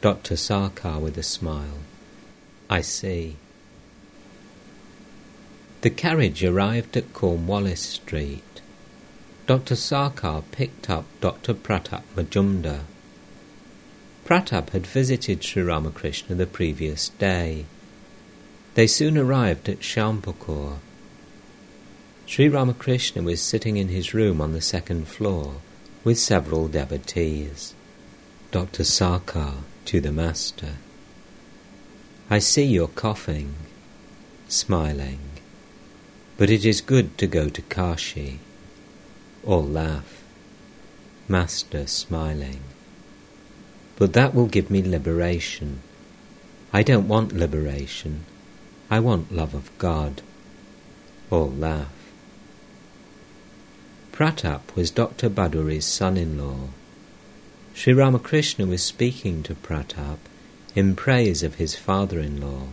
[0.01, 0.37] Dr.
[0.37, 1.81] Sarkar with a smile.
[2.71, 3.37] I see.
[5.81, 8.43] The carriage arrived at Cornwallis Street.
[9.47, 9.77] Dr.
[9.77, 11.55] Sarkar picked up Dr.
[11.55, 12.81] Pratap Majumdar.
[14.25, 17.65] Pratap had visited Sri Ramakrishna the previous day.
[18.75, 20.79] They soon arrived at Shyampukur.
[22.27, 25.63] Sri Ramakrishna was sitting in his room on the second floor
[26.03, 27.75] with several devotees.
[28.51, 28.83] Dr.
[28.83, 30.75] Sarkar to the Master.
[32.29, 33.55] I see you're coughing,
[34.49, 35.21] smiling,
[36.39, 38.39] but it is good to go to Kashi.
[39.45, 40.23] All laugh.
[41.27, 42.61] Master smiling.
[43.97, 45.81] But that will give me liberation.
[46.73, 48.25] I don't want liberation.
[48.89, 50.23] I want love of God.
[51.29, 51.93] All laugh.
[54.13, 55.29] Pratap was Dr.
[55.29, 56.69] Bhaduri's son-in-law.
[57.75, 60.19] Sri Ramakrishna was speaking to Pratap
[60.77, 62.69] in praise of his father-in-law.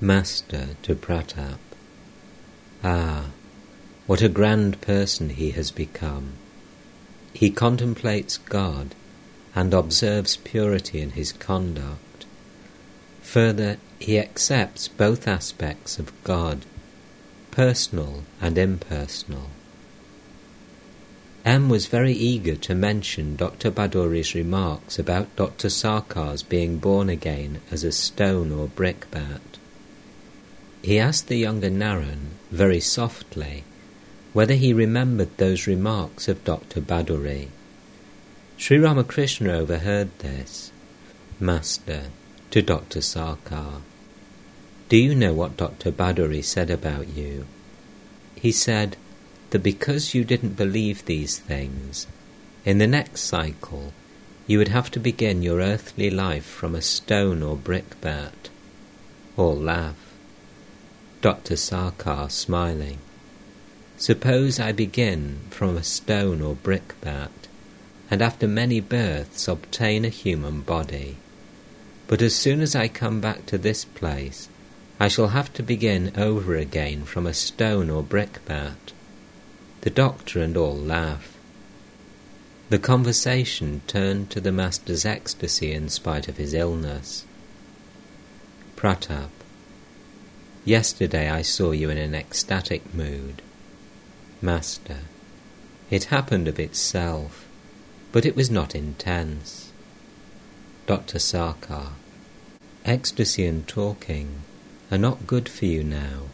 [0.00, 1.58] Master to Pratap.
[2.84, 3.26] Ah,
[4.06, 6.32] what a grand person he has become.
[7.32, 8.94] He contemplates God
[9.54, 12.26] and observes purity in his conduct.
[13.22, 16.64] Further, he accepts both aspects of God,
[17.50, 19.50] personal and impersonal.
[21.44, 23.70] M was very eager to mention Dr.
[23.70, 25.68] Bhaduri's remarks about Dr.
[25.68, 29.40] Sarkar's being born again as a stone or brickbat.
[30.82, 33.64] He asked the younger Naren very softly
[34.32, 36.80] whether he remembered those remarks of Dr.
[36.80, 37.48] Bhaduri.
[38.56, 40.70] Sri Ramakrishna overheard this.
[41.40, 42.04] Master,
[42.50, 43.00] to Dr.
[43.00, 43.82] Sarkar,
[44.88, 45.90] do you know what Dr.
[45.92, 47.46] Bhaduri said about you?
[48.34, 48.96] He said
[49.50, 52.06] that because you didn't believe these things,
[52.64, 53.92] in the next cycle
[54.46, 58.48] you would have to begin your earthly life from a stone or brickbat.
[59.36, 60.07] All laugh.
[61.20, 61.56] Dr.
[61.56, 62.98] Sarkar smiling.
[63.96, 67.32] Suppose I begin from a stone or brickbat,
[68.08, 71.16] and after many births obtain a human body.
[72.06, 74.48] But as soon as I come back to this place,
[75.00, 78.92] I shall have to begin over again from a stone or brickbat.
[79.80, 81.36] The doctor and all laugh.
[82.68, 87.24] The conversation turned to the master's ecstasy in spite of his illness.
[88.76, 89.30] Pratap,
[90.68, 93.40] yesterday I saw you in an ecstatic mood.
[94.42, 94.98] Master,
[95.90, 97.48] it happened of itself,
[98.12, 99.72] but it was not intense.
[100.86, 101.18] Dr.
[101.18, 101.92] Sarkar,
[102.84, 104.42] ecstasy and talking
[104.90, 106.24] are not good for you now.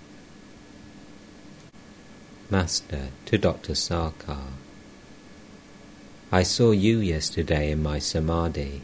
[2.51, 3.75] Master, to Dr.
[3.75, 4.49] Sarkar,
[6.33, 8.83] I saw you yesterday in my samadhi.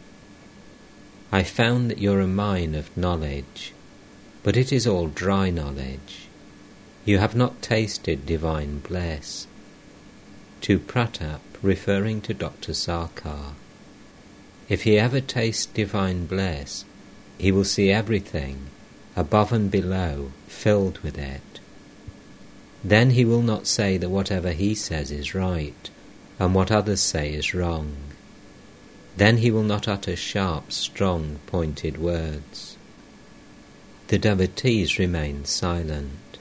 [1.33, 3.73] I found that you're a mine of knowledge,
[4.43, 6.29] but it is all dry knowledge.
[7.05, 9.47] You have not tasted divine bliss.
[10.63, 12.73] To Pratap, referring to Dr.
[12.73, 13.55] Sarkar,
[14.69, 16.85] If he ever tastes divine bliss,
[17.39, 18.67] he will see everything,
[19.17, 21.61] above and below, filled with it.
[22.85, 25.91] Then he will not say that whatever he says is right,
[26.39, 27.97] and what others say is wrong.
[29.17, 32.70] Then he will not utter sharp, strong, pointed words.
[34.11, 36.39] The devotees remained silent.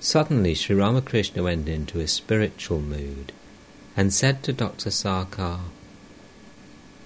[0.00, 3.32] Suddenly Sri Ramakrishna went into a spiritual mood
[3.98, 4.88] and said to Dr.
[4.88, 5.60] Sarkar,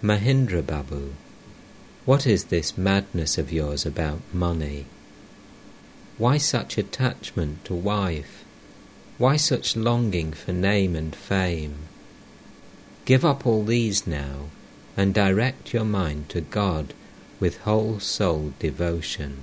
[0.00, 1.14] Mahendra Babu,
[2.04, 4.86] what is this madness of yours about money?
[6.18, 8.44] Why such attachment to wife?
[9.18, 11.88] Why such longing for name and fame?
[13.04, 14.50] Give up all these now,
[14.96, 16.94] and direct your mind to God
[17.40, 19.38] with whole soul devotion.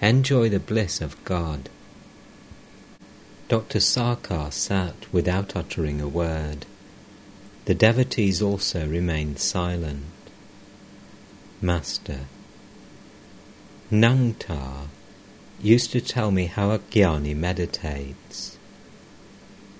[0.00, 1.68] Enjoy the bliss of God.
[3.48, 3.78] Dr.
[3.78, 6.66] Sarkar sat without uttering a word.
[7.66, 10.04] The devotees also remained silent.
[11.60, 12.20] Master
[13.90, 14.88] Nangtar
[15.60, 18.56] used to tell me how a jnani meditates.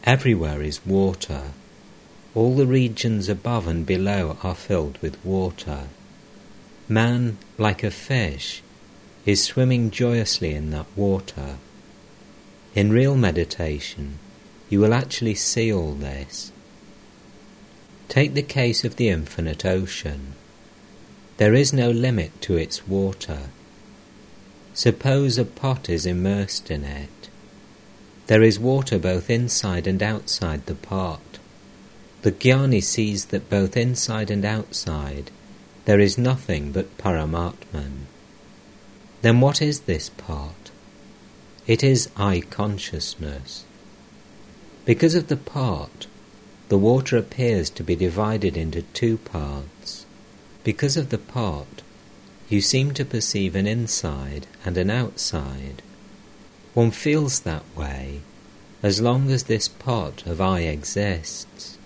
[0.04, 1.52] Everywhere is water
[2.34, 5.88] all the regions above and below are filled with water.
[6.88, 8.62] Man, like a fish,
[9.24, 11.56] is swimming joyously in that water.
[12.74, 14.18] In real meditation,
[14.68, 16.50] you will actually see all this.
[18.08, 20.34] Take the case of the infinite ocean.
[21.36, 23.50] There is no limit to its water.
[24.74, 27.28] Suppose a pot is immersed in it.
[28.26, 31.38] There is water both inside and outside the pot.
[32.22, 35.30] The jnani sees that both inside and outside
[35.84, 38.06] there is nothing but Paramatman.
[39.22, 40.70] Then what is this part?
[41.66, 43.64] It is I consciousness.
[44.84, 46.06] Because of the part,
[46.68, 50.06] the water appears to be divided into two parts.
[50.64, 51.82] Because of the part,
[52.48, 55.82] you seem to perceive an inside and an outside.
[56.74, 58.20] One feels that way
[58.82, 61.78] as long as this part of I exists.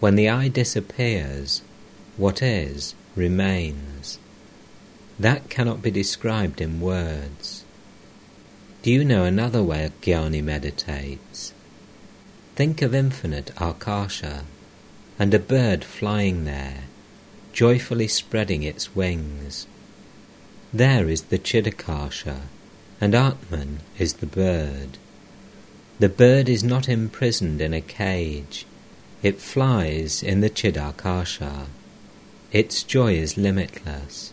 [0.00, 1.62] When the I disappears,
[2.16, 4.18] what is remains.
[5.18, 7.64] That cannot be described in words.
[8.82, 11.52] Do you know another way a jnani meditates?
[12.54, 14.44] Think of infinite Akasha
[15.18, 16.84] and a bird flying there,
[17.52, 19.66] joyfully spreading its wings.
[20.72, 22.42] There is the Chidakasha,
[23.00, 24.98] and Atman is the bird.
[25.98, 28.66] The bird is not imprisoned in a cage
[29.22, 31.66] it flies in the Chidakasha.
[32.56, 34.32] Its joy is limitless.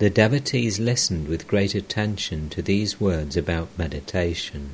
[0.00, 4.70] The devotees listened with great attention to these words about meditation.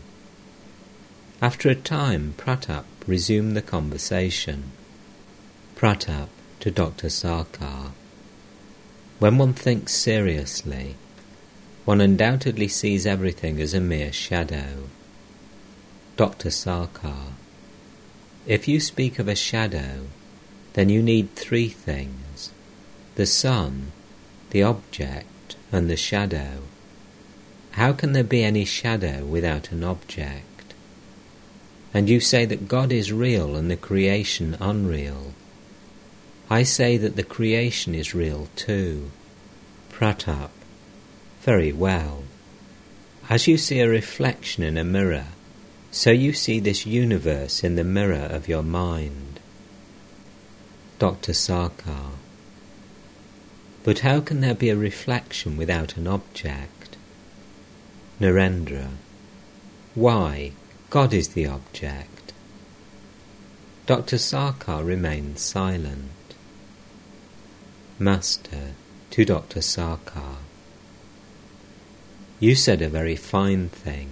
[1.43, 4.73] After a time, Pratap resumed the conversation.
[5.77, 6.29] Pratap
[6.61, 7.09] to Dr.
[7.09, 7.93] Sarkar.
[9.19, 10.97] When one thinks seriously,
[11.85, 14.89] one undoubtedly sees everything as a mere shadow.
[16.17, 16.49] Dr.
[16.49, 17.35] Sarkar.
[18.47, 20.07] If you speak of a shadow,
[20.79, 22.53] then you need three things
[23.17, 23.91] the sun,
[24.51, 26.63] the object, and the shadow.
[27.73, 30.75] How can there be any shadow without an object?
[31.93, 35.35] And you say that God is real and the creation unreal.
[36.49, 39.11] I say that the creation is real too.
[39.91, 40.51] Pratap.
[41.41, 42.23] Very well.
[43.29, 45.27] As you see a reflection in a mirror,
[45.91, 49.28] so you see this universe in the mirror of your mind.
[50.99, 51.33] Dr.
[51.33, 52.11] Sarkar.
[53.85, 56.97] But how can there be a reflection without an object?
[58.21, 58.89] Narendra.
[59.95, 60.53] Why?
[60.91, 62.33] God is the object.
[63.87, 64.17] Dr.
[64.17, 66.11] Sarkar remained silent.
[67.99, 68.73] Master
[69.11, 69.61] to Dr.
[69.61, 70.39] Sarkar.
[72.41, 74.11] You said a very fine thing.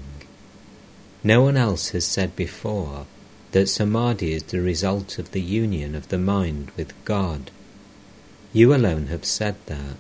[1.24, 3.07] No one else has said before
[3.53, 7.51] that samadhi is the result of the union of the mind with God.
[8.53, 9.99] You alone have said that.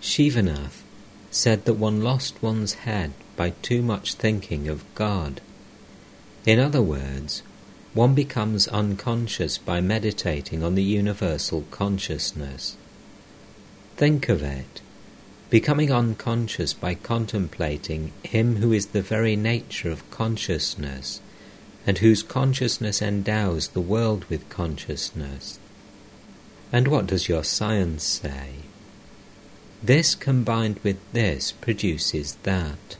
[0.00, 0.82] Shivanath
[1.30, 5.40] said that one lost one's head by too much thinking of God.
[6.46, 7.42] In other words,
[7.94, 12.76] one becomes unconscious by meditating on the universal consciousness.
[13.96, 14.80] Think of it
[15.50, 21.20] becoming unconscious by contemplating Him who is the very nature of consciousness,
[21.88, 25.58] and whose consciousness endows the world with consciousness.
[26.70, 28.56] And what does your science say?
[29.82, 32.98] This combined with this produces that.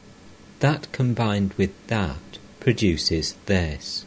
[0.61, 4.07] That combined with that produces this.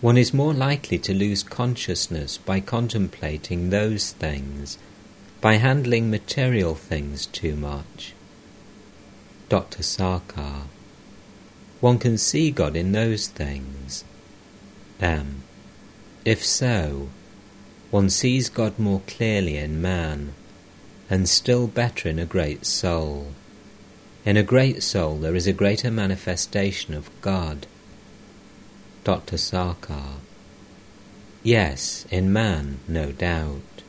[0.00, 4.76] one is more likely to lose consciousness by contemplating those things,
[5.40, 8.12] by handling material things too much.
[9.48, 9.84] Dr.
[9.84, 10.62] Sarkar.
[11.80, 14.04] One can see God in those things.
[15.00, 15.42] M.
[16.24, 17.08] If so,
[17.90, 20.34] one sees God more clearly in man,
[21.08, 23.28] and still better in a great soul.
[24.24, 27.66] In a great soul there is a greater manifestation of God.
[29.02, 29.36] Dr.
[29.36, 30.16] Sarkar.
[31.42, 33.82] Yes, in man, no doubt.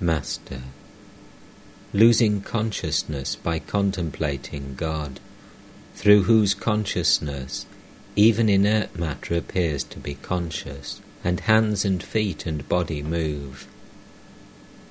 [0.00, 0.62] Master.
[1.92, 5.20] Losing consciousness by contemplating God,
[6.00, 7.66] through whose consciousness
[8.16, 13.68] even inert matter appears to be conscious, and hands and feet and body move.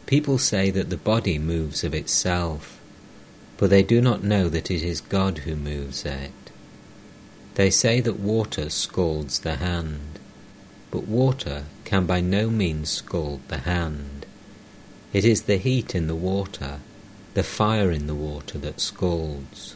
[0.06, 2.80] People say that the body moves of itself,
[3.58, 6.32] but they do not know that it is God who moves it.
[7.56, 10.20] They say that water scalds the hand,
[10.92, 14.28] but water can by no means scald the hand.
[15.12, 16.82] It is the heat in the water,
[17.34, 19.76] the fire in the water that scalds.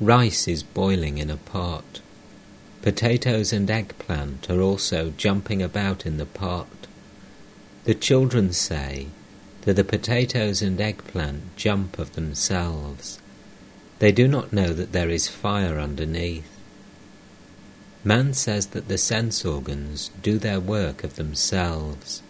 [0.00, 2.00] Rice is boiling in a pot.
[2.82, 6.68] Potatoes and eggplant are also jumping about in the pot.
[7.84, 9.06] The children say
[9.62, 13.18] that the potatoes and eggplant jump of themselves.
[13.98, 16.50] They do not know that there is fire underneath.
[18.04, 22.22] Man says that the sense organs do their work of themselves,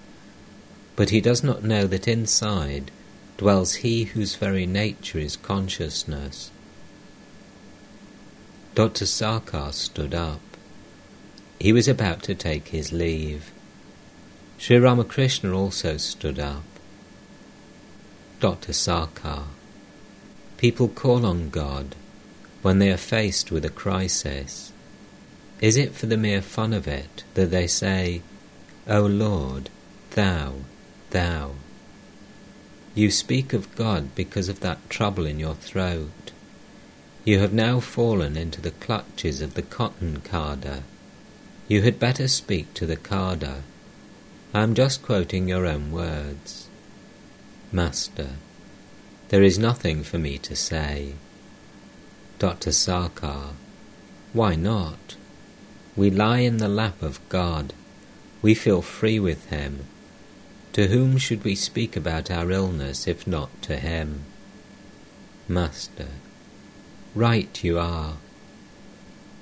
[0.95, 2.93] but he does not know that inside
[3.37, 6.53] dwells he whose very nature is consciousness.
[8.77, 9.07] Dr.
[9.07, 10.43] Sarkar stood up.
[11.59, 13.51] He was about to take his leave.
[14.59, 16.63] Sri Ramakrishna also stood up.
[18.39, 18.75] Dr.
[18.75, 19.45] Sarkar.
[20.59, 21.95] People call on God
[22.61, 24.73] when they are faced with a crisis.
[25.63, 28.21] Is it for the mere fun of it that they say,
[28.87, 29.71] O Lord,
[30.11, 30.53] Thou,
[31.13, 31.53] Thou?
[32.95, 36.33] You speak of God because of that trouble in your throat.
[37.27, 40.85] You have now fallen into the clutches of the cotton carder.
[41.69, 43.65] You had better speak to the carder
[44.55, 46.69] I am just quoting your own words.
[47.71, 48.31] Master,
[49.29, 51.13] there is nothing for me to say.
[52.39, 52.71] Dr.
[52.71, 53.51] Sarkar,
[54.33, 55.17] why not?
[55.95, 57.75] We lie in the lap of God.
[58.41, 59.85] We feel free with Him.
[60.73, 64.23] To whom should we speak about our illness if not to Him?
[65.49, 66.09] Master,
[67.17, 68.15] right you are.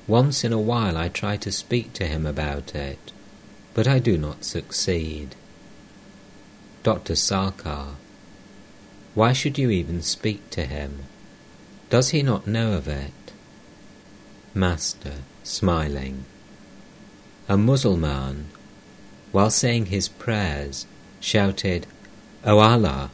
[0.06, 3.12] Once in a while I try to speak to Him about it
[3.74, 5.34] but I do not succeed.
[6.84, 7.14] Dr.
[7.14, 7.96] Sarkar,
[9.14, 11.00] why should you even speak to him?
[11.90, 13.32] Does he not know of it?
[14.54, 16.24] Master, smiling,
[17.48, 18.44] a Mussulman,
[19.32, 20.86] while saying his prayers,
[21.20, 21.86] shouted,
[22.44, 23.10] O Allah,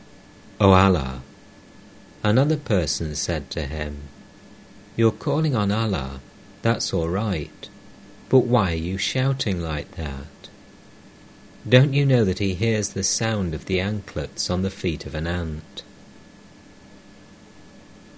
[0.60, 1.22] O Allah.
[2.22, 4.02] Another person said to him,
[5.00, 6.20] You're calling on Allah,
[6.60, 7.70] that's all right,
[8.28, 10.50] but why are you shouting like that?
[11.66, 15.14] Don't you know that he hears the sound of the anklets on the feet of
[15.14, 15.82] an ant?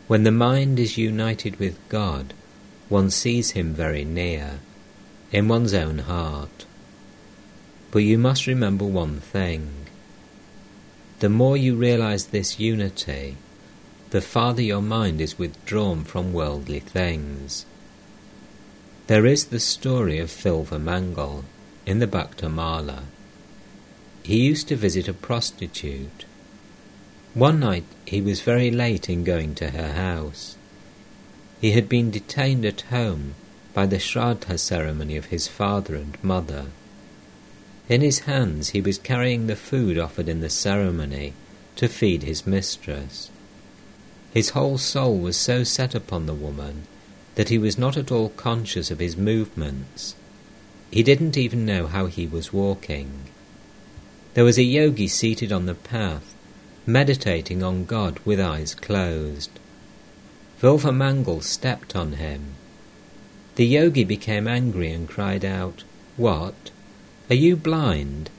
[0.08, 2.34] When the mind is united with God,
[2.88, 4.58] one sees him very near,
[5.30, 6.66] in one's own heart.
[7.92, 9.86] But you must remember one thing.
[11.20, 13.36] The more you realize this unity,
[14.12, 17.64] the farther your mind is withdrawn from worldly things.
[19.06, 21.44] There is the story of Vilvamangal
[21.86, 23.04] in the Bhaktamala
[24.22, 26.26] he used to visit a prostitute.
[27.34, 30.56] One night he was very late in going to her house.
[31.60, 33.34] He had been detained at home
[33.74, 36.66] by the Shraddha ceremony of his father and mother.
[37.88, 41.32] In his hands he was carrying the food offered in the ceremony
[41.76, 43.31] to feed his mistress.
[44.32, 46.86] His whole soul was so set upon the woman
[47.34, 50.14] that he was not at all conscious of his movements.
[50.90, 53.10] He didn't even know how he was walking.
[54.34, 56.34] There was a yogi seated on the path,
[56.86, 59.50] meditating on God with eyes closed.
[60.60, 62.54] Vilvamangal stepped on him.
[63.56, 65.84] The yogi became angry and cried out,
[66.16, 66.70] What?
[67.28, 68.30] Are you blind?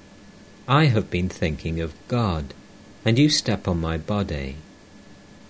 [0.68, 2.54] I have been thinking of God,
[3.06, 4.56] and you step on my body.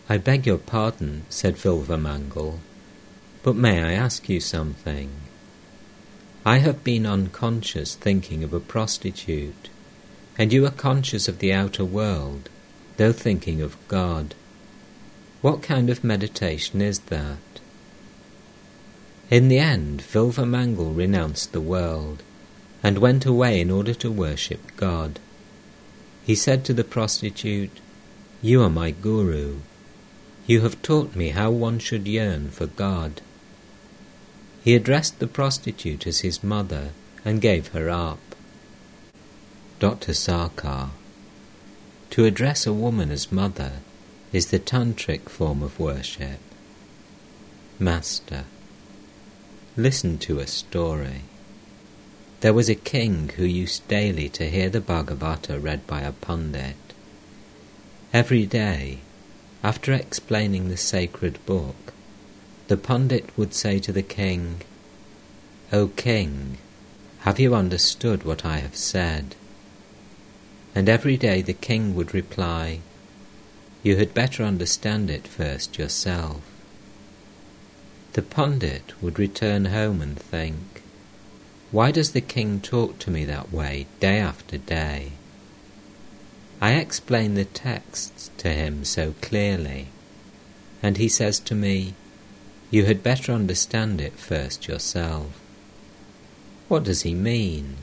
[0.10, 2.60] I beg your pardon, said Vilvamangal,
[3.42, 5.10] but may I ask you something?
[6.46, 9.70] I have been unconscious thinking of a prostitute
[10.38, 12.50] and you are conscious of the outer world,
[12.98, 14.34] though thinking of God.
[15.42, 17.38] What kind of meditation is that?
[19.30, 22.24] In the end, Vilvamangal renounced the world
[22.82, 25.20] and went away in order to worship God.
[26.26, 27.80] He said to the prostitute,
[28.42, 29.58] You are my guru.
[30.46, 33.22] You have taught me how one should yearn for God.
[34.64, 36.90] He addressed the prostitute as his mother
[37.24, 38.20] and gave her up.
[39.80, 40.14] Dr.
[40.14, 40.90] Sarkar
[42.10, 43.80] To address a woman as mother
[44.34, 46.40] is the tantric form of worship.
[47.80, 48.46] Master
[49.78, 51.22] Listen to a story.
[52.42, 56.76] There was a king who used daily to hear the Bhagavata read by a pundit.
[58.12, 59.00] Every day,
[59.64, 61.94] after explaining the sacred book,
[62.68, 64.62] the pundit would say to the king,
[65.72, 66.58] O king,
[67.20, 69.36] have you understood what I have said?
[70.76, 72.80] And every day the king would reply,
[73.82, 76.42] You had better understand it first yourself.
[78.14, 80.84] The pundit would return home and think,
[81.72, 85.14] Why does the king talk to me that way day after day?
[86.64, 89.88] I explain the texts to him so clearly,
[90.82, 91.94] and he says to me,
[92.72, 95.42] You had better understand it first yourself.
[96.70, 97.76] What does he mean?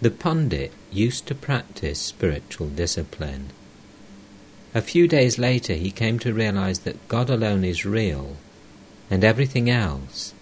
[0.00, 3.50] The pundit used to practice spiritual discipline.
[4.74, 8.38] A few days later, he came to realize that God alone is real,
[9.10, 10.32] and everything else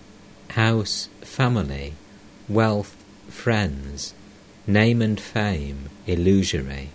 [0.51, 1.95] house, family,
[2.49, 2.95] wealth,
[3.29, 4.15] friends,
[4.73, 6.91] name and fame illusory.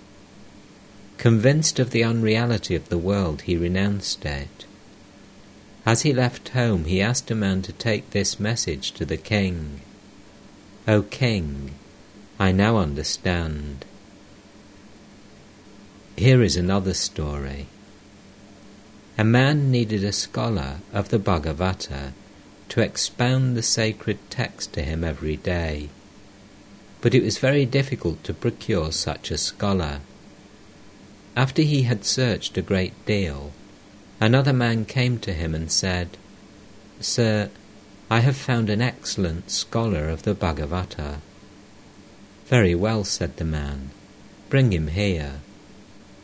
[1.17, 4.65] Convinced of the unreality of the world, he renounced it.
[5.85, 9.81] As he left home, he asked a man to take this message to the king
[10.87, 11.71] O king,
[12.39, 13.85] I now understand.
[16.15, 17.65] Here is another story.
[19.17, 22.13] A man needed a scholar of the Bhagavata
[22.69, 25.89] to expound the sacred text to him every day,
[27.05, 29.99] but it was very difficult to procure such a scholar.
[31.35, 33.51] After he had searched a great deal,
[34.19, 36.17] another man came to him and said,
[36.99, 37.51] Sir,
[38.09, 41.19] I have found an excellent scholar of the Bhagavata.
[42.47, 43.91] Very well, said the man.
[44.49, 45.41] Bring him here.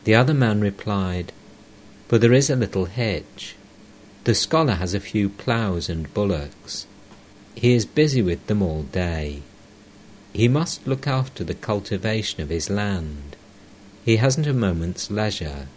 [0.06, 1.32] The other man replied,
[2.08, 3.56] But there is a little hitch.
[4.24, 6.88] The scholar has a few ploughs and bullocks.
[7.54, 9.44] He is busy with them all day.
[10.34, 13.36] He must look after the cultivation of his land.
[14.06, 15.68] He hasn't a moment's leisure.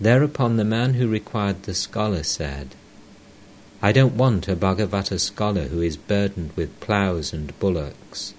[0.00, 2.74] Thereupon the man who required the scholar said,
[3.82, 8.34] I don't want a Bhagavata scholar who is burdened with ploughs and bullocks.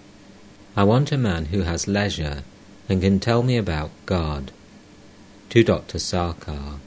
[0.75, 2.43] I want a man who has leisure
[2.89, 4.51] and can tell me about God.
[5.49, 5.99] To Dr.
[5.99, 6.79] Sarkar,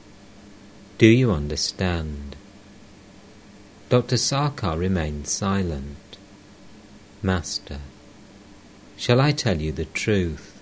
[0.98, 2.36] do you understand?
[3.88, 4.16] Dr.
[4.16, 5.96] Sarkar remained silent.
[7.22, 7.80] Master,
[8.96, 10.58] shall I tell you the truth?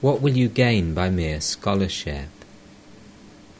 [0.00, 2.30] What will you gain by mere scholarship?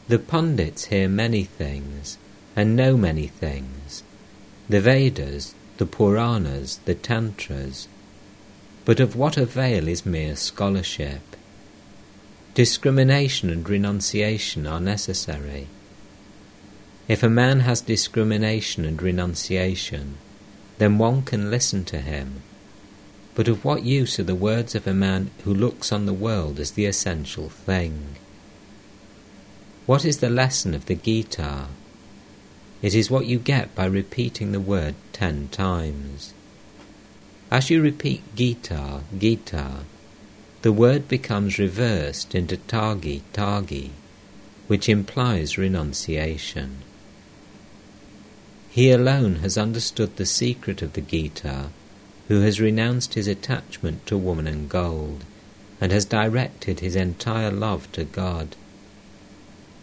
[0.09, 2.18] The pundits hear many things
[2.57, 4.03] and know many things.
[4.68, 7.86] The Vedas, the Puranas, the Tantras,
[8.84, 11.22] but of what avail is mere scholarship?
[12.55, 15.68] Discrimination and renunciation are necessary.
[17.07, 20.18] If a man has discrimination and renunciation,
[20.83, 22.43] then one can listen to him.
[23.37, 26.59] But of what use are the words of a man who looks on the world
[26.59, 28.16] as the essential thing?
[29.87, 31.66] What is the lesson of the Gita?
[32.83, 36.35] It is what you get by repeating the word ten times.
[37.49, 39.85] As you repeat Gita, Gita,
[40.62, 43.93] the word becomes reversed into Tagi, Tagi,
[44.66, 46.82] which implies renunciation.
[48.73, 51.66] He alone has understood the secret of the Gita,
[52.29, 55.25] who has renounced his attachment to woman and gold,
[55.79, 58.57] and has directed his entire love to God.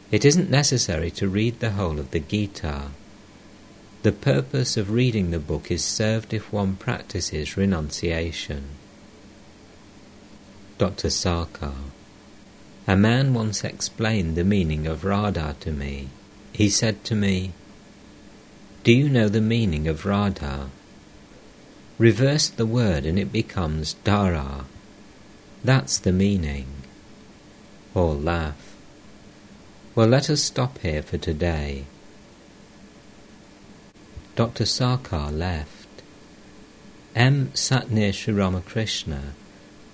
[0.09, 2.85] It isn't necessary to read the whole of the Gita.
[4.01, 8.69] The purpose of reading the book is served if one practices renunciation.
[10.79, 11.09] Dr.
[11.09, 11.75] Sarkar
[12.87, 16.09] A man once explained the meaning of Radha to me.
[16.53, 17.51] He said to me,
[18.83, 20.69] Do you know the meaning of Radha?
[21.97, 24.65] Reverse the word and it becomes Dara.
[25.63, 26.67] That's the meaning.
[27.93, 28.75] Or laugh.
[29.95, 31.83] Well, let us stop here for today.
[34.37, 34.63] Dr.
[34.63, 35.87] Sarkar left.
[37.15, 37.51] M.
[37.53, 39.33] sat near Sri Ramakrishna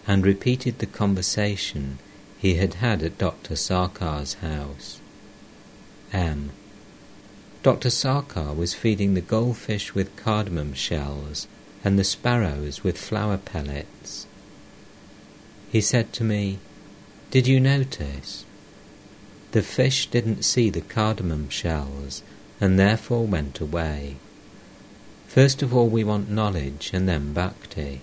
[0.06, 1.98] and repeated the conversation
[2.38, 3.56] he had had at Dr.
[3.56, 5.00] Sarkar's house.
[6.14, 6.52] M.
[7.66, 7.90] Dr.
[7.90, 11.48] Sarkar was feeding the goldfish with cardamom shells
[11.84, 14.28] and the sparrows with flour pellets.
[15.72, 16.60] He said to me,
[17.32, 18.46] Did you notice?
[19.52, 22.22] The fish didn't see the cardamom shells
[22.62, 24.18] and therefore went away.
[25.28, 28.02] First of all, we want knowledge and then bhakti.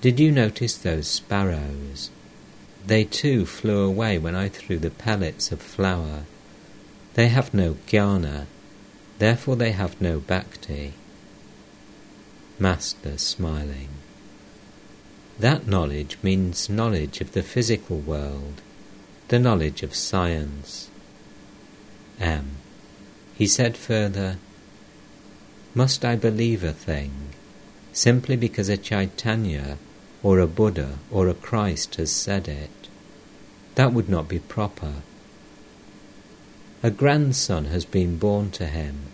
[0.00, 2.12] Did you notice those sparrows?
[2.86, 6.26] They too flew away when I threw the pellets of flour.
[7.14, 8.46] They have no jnana,
[9.18, 10.94] therefore they have no bhakti.
[12.58, 13.88] Master smiling.
[15.38, 18.60] That knowledge means knowledge of the physical world,
[19.28, 20.90] the knowledge of science.
[22.20, 22.56] M.
[23.34, 24.36] He said further,
[25.74, 27.30] Must I believe a thing
[27.92, 29.78] simply because a Chaitanya
[30.22, 32.88] or a Buddha or a Christ has said it?
[33.74, 34.96] That would not be proper.
[36.82, 39.06] A grandson has been born to him.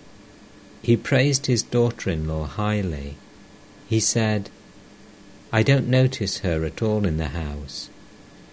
[0.82, 3.16] He praised his daughter in law highly.
[3.88, 4.50] He said,
[5.52, 7.90] I don't notice her at all in the house.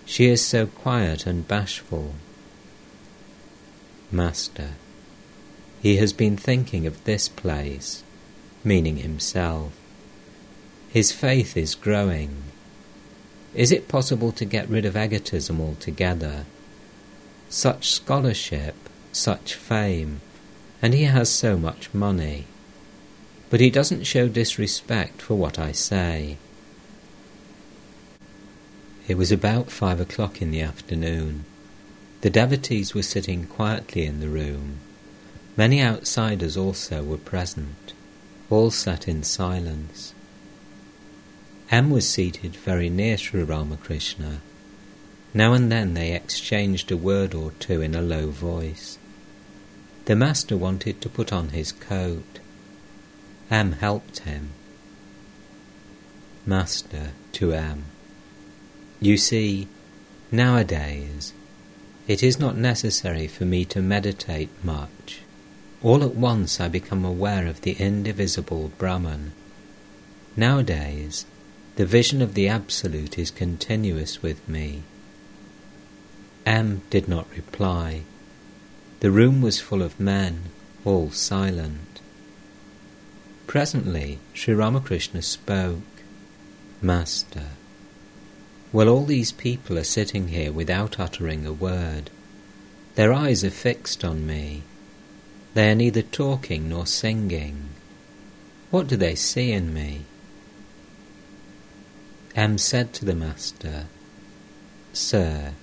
[0.06, 2.16] She is so quiet and bashful.
[4.12, 4.72] Master,
[5.82, 8.04] he has been thinking of this place,
[8.64, 9.74] meaning himself.
[10.90, 12.44] His faith is growing.
[13.54, 16.46] Is it possible to get rid of egotism altogether?
[17.50, 18.83] Such scholarship,
[19.16, 20.22] such fame,
[20.82, 22.46] and he has so much money.
[23.50, 26.38] But he doesn't show disrespect for what I say.
[29.08, 31.46] It was about five o'clock in the afternoon.
[32.22, 34.80] The devotees were sitting quietly in the room.
[35.58, 37.94] Many outsiders also were present.
[38.50, 40.14] All sat in silence.
[41.70, 44.42] M was seated very near Sri Ramakrishna.
[45.34, 48.98] Now and then they exchanged a word or two in a low voice.
[50.06, 52.40] The master wanted to put on his coat.
[53.50, 54.50] M helped him.
[56.46, 57.86] Master to M.
[59.00, 59.68] You see,
[60.30, 61.34] nowadays,
[62.06, 65.22] it is not necessary for me to meditate much.
[65.82, 69.32] All at once I become aware of the indivisible Brahman.
[70.36, 71.26] Nowadays,
[71.76, 74.84] the vision of the Absolute is continuous with me.
[76.46, 78.04] M did not reply.
[79.04, 80.44] The room was full of men,
[80.86, 82.00] all silent.
[83.48, 85.82] Presently, Sri Ramakrishna spoke.
[86.82, 87.48] Master,
[88.72, 92.12] while all these people are sitting here without uttering a word.
[92.96, 94.64] Their eyes are fixed on me.
[95.54, 97.72] They are neither talking nor singing.
[98.72, 100.06] What do they see in me?
[102.38, 103.88] M said to the Master,
[104.94, 105.56] Sir,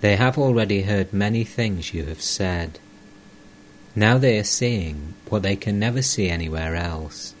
[0.00, 2.78] they have already heard many things you have said.
[3.94, 7.34] Now they are seeing what they can never see anywhere else.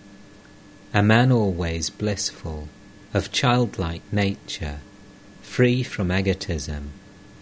[0.92, 2.68] A man always blissful,
[3.14, 4.80] of childlike nature,
[5.42, 6.92] free from egotism,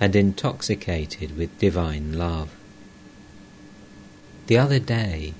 [0.01, 2.55] and intoxicated with divine love.
[4.47, 5.35] The other day,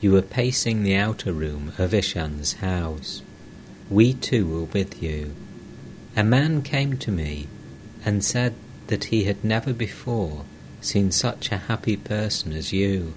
[0.00, 3.22] you were pacing the outer room of Ishan's house
[3.90, 5.34] we too were with you.
[6.16, 7.48] A man came to me
[8.04, 8.54] and said
[8.90, 10.44] that he had never before
[10.80, 13.14] seen such a happy person as you.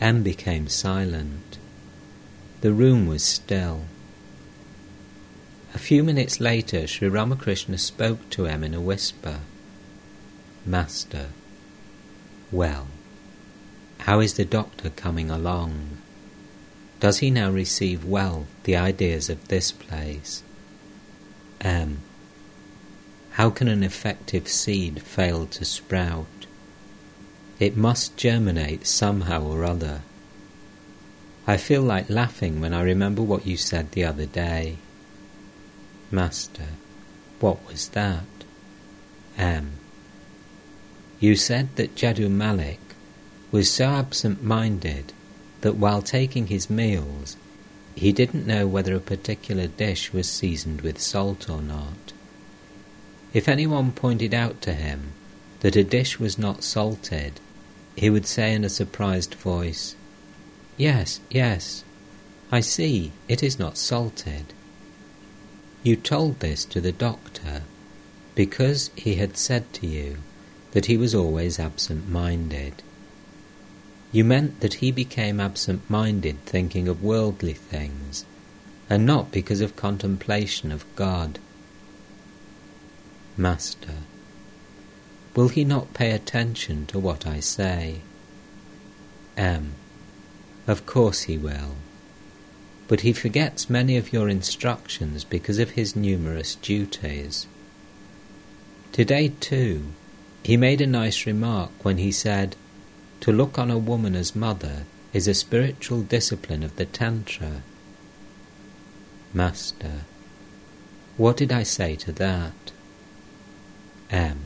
[0.00, 1.58] M became silent.
[2.62, 3.82] The room was still.
[5.74, 9.40] A few minutes later, Sri Ramakrishna spoke to M in a whisper.
[10.64, 11.28] Master,
[12.50, 12.86] well,
[14.00, 15.98] how is the doctor coming along?
[16.98, 20.42] Does he now receive well the ideas of this place?
[21.60, 22.00] M.
[23.36, 26.46] How can an effective seed fail to sprout?
[27.58, 30.00] It must germinate somehow or other.
[31.46, 34.78] I feel like laughing when I remember what you said the other day.
[36.10, 36.68] Master,
[37.38, 38.24] what was that?
[39.36, 39.72] M.
[41.20, 42.80] You said that Jadu Malik
[43.52, 45.12] was so absent minded
[45.60, 47.36] that while taking his meals,
[47.94, 52.05] he didn't know whether a particular dish was seasoned with salt or not.
[53.36, 55.12] If anyone pointed out to him
[55.60, 57.38] that a dish was not salted,
[57.94, 59.94] he would say in a surprised voice,
[60.78, 61.84] Yes, yes,
[62.50, 64.54] I see, it is not salted.
[65.82, 67.64] You told this to the doctor
[68.34, 70.16] because he had said to you
[70.70, 72.82] that he was always absent minded.
[74.12, 78.24] You meant that he became absent minded thinking of worldly things,
[78.88, 81.38] and not because of contemplation of God.
[83.36, 83.96] Master,
[85.34, 88.00] will he not pay attention to what I say?
[89.36, 89.74] M.
[90.66, 91.76] Of course he will.
[92.88, 97.46] But he forgets many of your instructions because of his numerous duties.
[98.92, 99.84] Today, too,
[100.42, 102.56] he made a nice remark when he said,
[103.20, 107.62] To look on a woman as mother is a spiritual discipline of the Tantra.
[109.34, 110.04] Master,
[111.16, 112.72] what did I say to that?
[114.10, 114.40] M.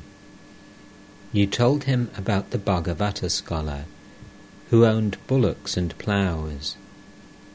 [1.32, 3.84] You told him about the Bhagavata scholar
[4.70, 6.76] who owned bullocks and ploughs.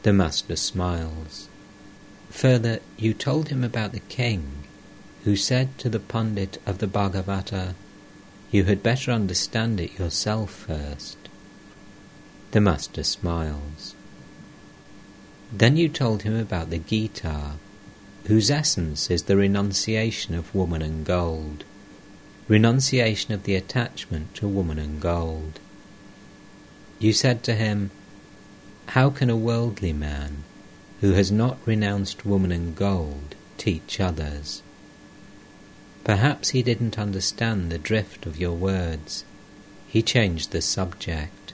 [0.02, 1.48] The master smiles.
[2.30, 4.64] Further, you told him about the king
[5.24, 7.74] who said to the pundit of the Bhagavata,
[8.50, 11.16] You had better understand it yourself first.
[12.52, 13.94] The master smiles.
[15.52, 17.52] Then you told him about the Gita,
[18.26, 21.64] whose essence is the renunciation of woman and gold
[22.48, 25.58] renunciation of the attachment to woman and gold.
[26.98, 27.90] You said to him,
[28.88, 30.44] How can a worldly man,
[31.00, 34.62] who has not renounced woman and gold, teach others?
[36.04, 39.24] Perhaps he didn't understand the drift of your words.
[39.88, 41.52] He changed the subject.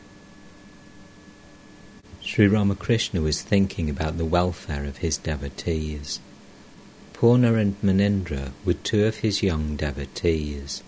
[2.20, 6.20] Sri Ramakrishna was thinking about the welfare of his devotees.
[7.22, 10.82] Purna and Munindra were two of his young devotees.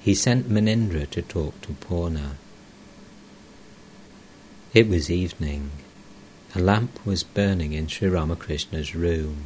[0.00, 2.36] He sent Munindra to talk to Purna.
[4.72, 5.72] It was evening.
[6.54, 9.44] A lamp was burning in Sri Ramakrishna's room.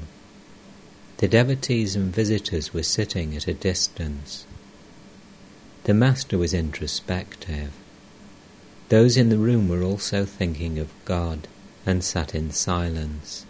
[1.17, 4.47] The devotees and visitors were sitting at a distance.
[5.83, 7.73] The master was introspective.
[8.91, 11.49] Those in the room were also thinking of God
[11.85, 13.45] and sat in silence.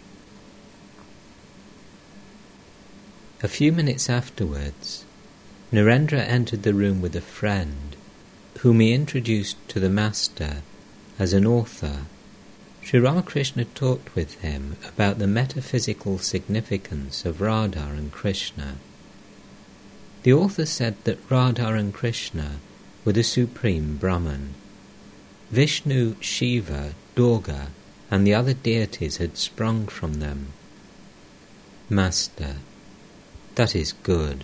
[3.43, 5.03] A few minutes afterwards,
[5.71, 7.95] Narendra entered the room with a friend,
[8.59, 10.61] whom he introduced to the master
[11.17, 12.01] as an author.
[12.83, 18.75] Sri Ramakrishna talked with him about the metaphysical significance of Radha and Krishna.
[20.21, 22.59] The author said that Radha and Krishna
[23.03, 24.53] were the supreme Brahman.
[25.49, 27.69] Vishnu, Shiva, Durga,
[28.11, 30.53] and the other deities had sprung from them.
[31.89, 32.57] Master,
[33.61, 34.43] that is good.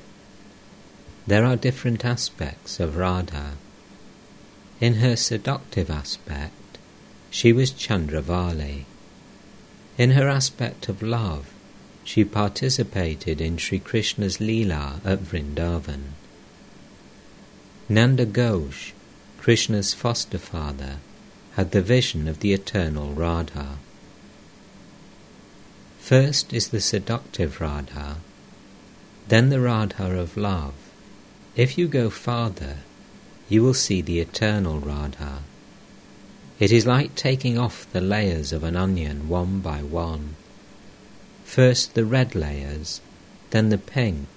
[1.26, 3.54] There are different aspects of Radha.
[4.80, 6.78] In her seductive aspect,
[7.32, 8.84] she was Chandravali.
[9.98, 11.50] In her aspect of love,
[12.04, 16.14] she participated in Sri Krishna's Leela at Vrindavan.
[17.90, 18.92] Nanda Ghosh,
[19.40, 20.98] Krishna's foster father,
[21.56, 23.80] had the vision of the eternal Radha.
[25.98, 28.18] First is the seductive Radha,
[29.28, 30.74] then the Radha of love.
[31.56, 32.78] If you go farther,
[33.50, 35.40] you will see the eternal Radha.
[36.60, 40.36] It is like taking off the layers of an onion one by one.
[41.46, 43.00] First the red layers,
[43.52, 44.28] then the pink,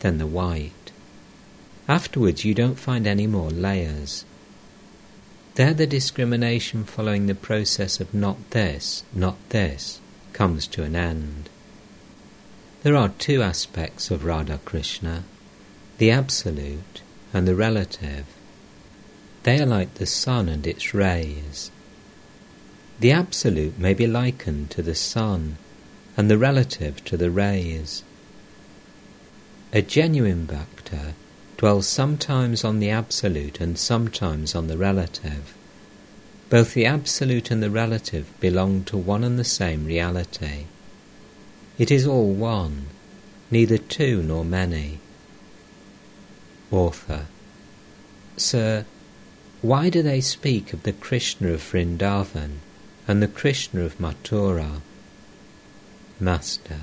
[0.00, 0.92] then the white.
[1.88, 4.24] Afterwards you don't find any more layers.
[5.54, 10.00] There the discrimination following the process of not this, not this,
[10.32, 11.48] comes to an end.
[12.82, 15.22] There are two aspects of Radha Krishna
[15.98, 17.02] the absolute
[17.32, 18.24] and the relative.
[19.44, 21.70] They are like the sun and its rays.
[22.98, 25.58] The absolute may be likened to the sun,
[26.16, 28.02] and the relative to the rays.
[29.72, 31.14] A genuine bhakta
[31.56, 35.54] dwells sometimes on the absolute and sometimes on the relative.
[36.50, 40.64] Both the absolute and the relative belong to one and the same reality.
[41.78, 42.86] It is all one,
[43.50, 44.98] neither two nor many.
[46.70, 47.26] Author
[48.36, 48.84] Sir,
[49.62, 52.58] why do they speak of the Krishna of Vrindavan
[53.06, 54.80] and the Krishna of Mathura?
[56.18, 56.80] Master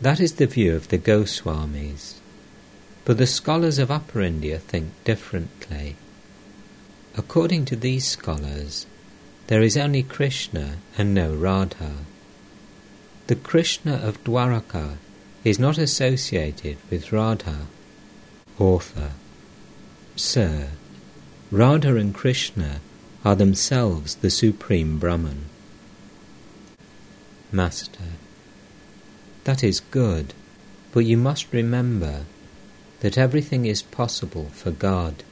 [0.00, 2.14] That is the view of the Goswamis,
[3.04, 5.96] but the scholars of Upper India think differently.
[7.16, 8.86] According to these scholars,
[9.46, 11.92] there is only Krishna and no Radha.
[13.26, 14.98] The Krishna of Dwaraka
[15.42, 17.66] is not associated with Radha.
[18.56, 19.10] Author
[20.14, 20.68] Sir,
[21.50, 22.80] Radha and Krishna
[23.24, 25.46] are themselves the Supreme Brahman.
[27.50, 28.14] Master,
[29.42, 30.32] that is good,
[30.92, 32.26] but you must remember
[33.00, 35.24] that everything is possible for God.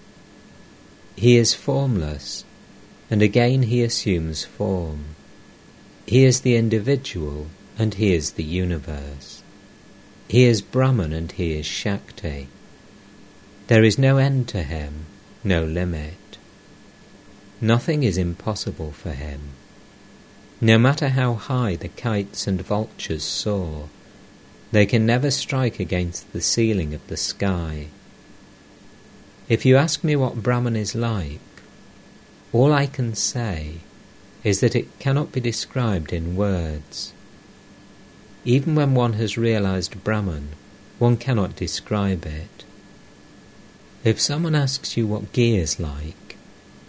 [1.15, 2.45] He is formless,
[3.09, 5.15] and again he assumes form.
[6.07, 7.47] He is the individual
[7.79, 9.43] and he is the universe.
[10.29, 12.49] He is Brahman and he is Shakti.
[13.69, 15.07] There is no end to him,
[15.43, 16.39] no limit.
[17.61, 19.41] Nothing is impossible for him.
[20.61, 23.89] No matter how high the kites and vultures soar,
[24.71, 27.89] they can never strike against the ceiling of the sky.
[29.49, 31.41] If you ask me what Brahman is like,
[32.53, 33.77] all I can say
[34.43, 37.14] is that it cannot be described in words.
[38.45, 40.51] Even when one has realized Brahman,
[40.99, 42.65] one cannot describe it.
[44.05, 46.37] If someone asks you what ghee is like,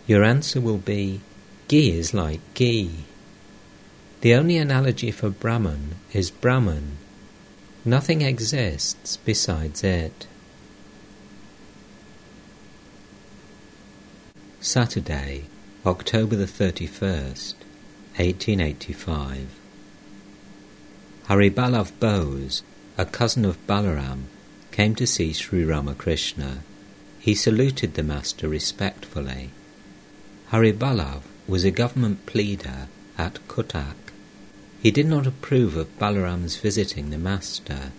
[0.05, 1.21] your answer will be,
[1.67, 3.05] ghee is like ghee.
[4.21, 6.97] The only analogy for Brahman is Brahman,
[7.87, 10.25] Nothing exists besides it.
[14.59, 15.43] Saturday,
[15.85, 17.53] October the 31st,
[18.17, 19.64] 1885.
[21.27, 22.63] Hariballabh Bose,
[22.97, 24.25] a cousin of Balaram,
[24.71, 26.59] came to see Sri Ramakrishna.
[27.19, 29.51] He saluted the Master respectfully.
[30.51, 34.05] Hariballabh was a government pleader at Cuttack
[34.85, 37.91] he did not approve of Balaram's visiting the master,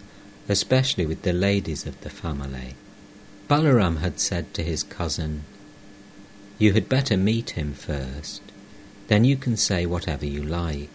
[0.49, 2.77] especially with the ladies of the family.
[3.49, 5.43] Balaram had said to his cousin,
[6.61, 8.41] You had better meet him first,
[9.09, 10.91] then you can say whatever you like.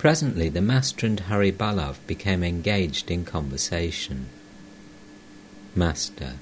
[0.00, 4.30] Presently the master and Hariballabh became engaged in conversation.
[5.74, 6.36] Master,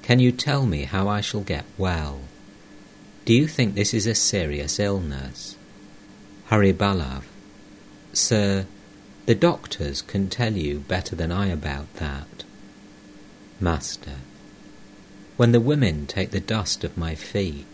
[0.00, 2.22] can you tell me how I shall get well?
[3.26, 5.56] Do you think this is a serious illness?
[6.48, 7.24] Hariballabh,
[8.14, 8.64] Sir,
[9.26, 12.44] the doctors can tell you better than I about that.
[13.60, 14.16] Master,
[15.36, 17.66] when the women take the dust of my feet,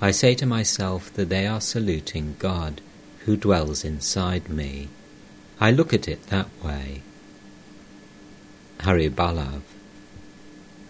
[0.00, 2.80] I say to myself that they are saluting God
[3.26, 4.88] who dwells inside me.
[5.60, 7.02] I look at it that way.
[8.78, 9.62] Hariballabh,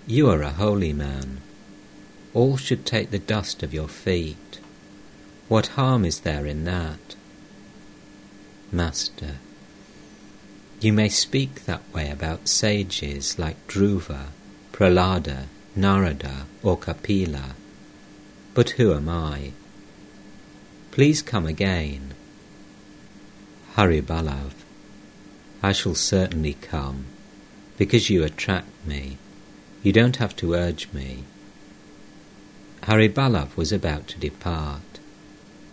[0.06, 1.40] you are a holy man.
[2.34, 4.60] All should take the dust of your feet.
[5.48, 7.16] What harm is there in that?
[8.70, 9.36] Master,
[10.80, 14.26] you may speak that way about sages like Dhruva,
[14.72, 17.54] Prahlada, Narada, or Kapila,
[18.52, 19.52] but who am I?
[20.90, 22.12] Please come again.
[23.76, 24.54] Hariballabh,
[25.62, 27.04] I shall certainly come,
[27.76, 29.18] because you attract me.
[29.82, 31.24] You don't have to urge me.
[32.84, 34.80] Hari Hariballabh was about to depart.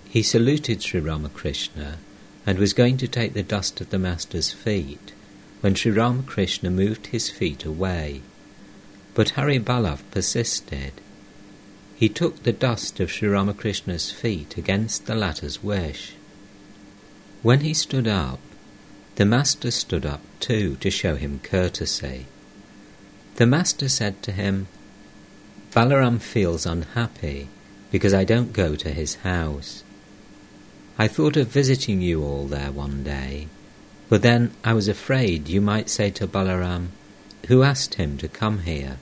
[0.09, 1.99] He saluted Sri Ramakrishna
[2.45, 5.13] and was going to take the dust of the Master's feet
[5.61, 8.21] when Sri Ramakrishna moved his feet away.
[9.13, 10.91] But Hari Hariballabh persisted.
[11.95, 16.15] He took the dust of Sri Ramakrishna's feet against the latter's wish.
[17.43, 18.39] When he stood up,
[19.15, 22.25] the Master stood up too to show him courtesy.
[23.35, 24.67] The Master said to him,
[25.71, 27.49] Balaram feels unhappy
[27.91, 29.83] because I don't go to his house.
[30.97, 33.49] I thought of visiting you all there one day,
[34.07, 36.91] but then I was afraid you might say to Balaram,
[37.47, 38.99] Who asked him to come here?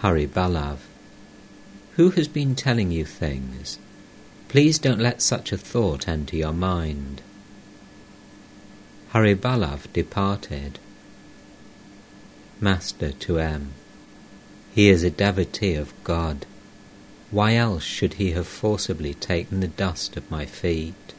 [0.00, 0.86] Hariballabh,
[1.96, 3.78] who has been telling you things?
[4.52, 7.22] Please don't let such a thought enter your mind.
[9.14, 10.78] Hariballabh departed.
[12.60, 13.72] Master to M.
[14.74, 16.44] He is a devotee of God.
[17.30, 21.14] Why else should he have forcibly taken the dust of my feet?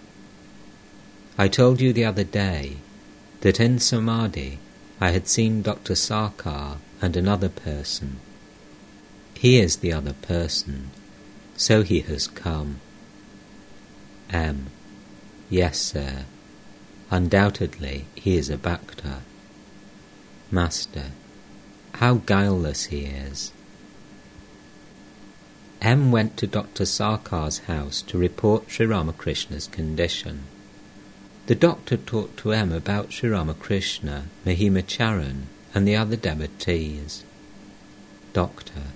[1.36, 2.78] I told you the other day
[3.42, 4.60] that in Samadhi
[5.02, 5.96] I had seen Dr.
[5.96, 8.18] Sarkar and another person.
[9.34, 10.92] He is the other person,
[11.58, 12.80] so he has come.
[14.34, 14.68] M.
[15.50, 16.26] Yes, sir.
[17.12, 19.20] Undoubtedly he is a Bhakta.
[20.50, 21.12] Master,
[21.94, 23.52] how guileless he is.
[25.82, 26.86] M went to Dr.
[26.86, 30.44] Sarkar's house to report Sri Ramakrishna's condition.
[31.46, 37.24] The doctor talked to M about Sri Ramakrishna, Mahima Charan, and the other devotees.
[38.32, 38.94] Doctor.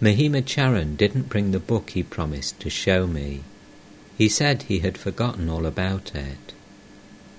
[0.00, 3.42] Mahima Charan didn't bring the book he promised to show me.
[4.16, 6.54] He said he had forgotten all about it.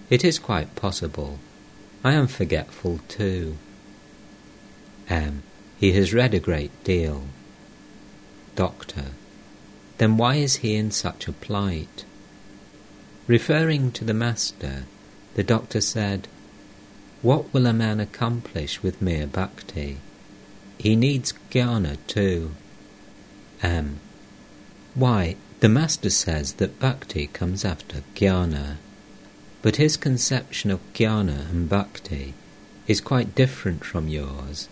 [0.09, 1.39] It is quite possible.
[2.03, 3.57] I am forgetful too.
[5.09, 5.43] M.
[5.79, 7.23] He has read a great deal.
[8.55, 9.05] Doctor,
[9.97, 12.05] then why is he in such a plight?
[13.25, 14.83] Referring to the Master,
[15.35, 16.27] the doctor said,
[17.21, 19.97] What will a man accomplish with mere bhakti?
[20.77, 22.51] He needs jnana too.
[23.61, 23.99] M.
[24.93, 28.75] Why, the Master says that bhakti comes after jnana,
[29.61, 32.33] but his conception of jnana and bhakti
[32.85, 34.69] is quite different from yours.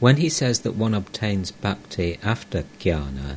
[0.00, 3.36] When he says that one obtains bhakti after jnana,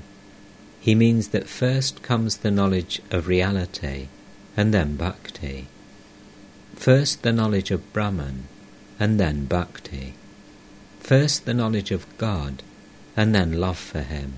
[0.80, 4.08] he means that first comes the knowledge of reality
[4.56, 5.68] and then bhakti.
[6.76, 8.48] First the knowledge of Brahman
[9.00, 10.14] and then bhakti.
[11.02, 12.64] First the knowledge of God
[13.18, 14.34] and then love for Him.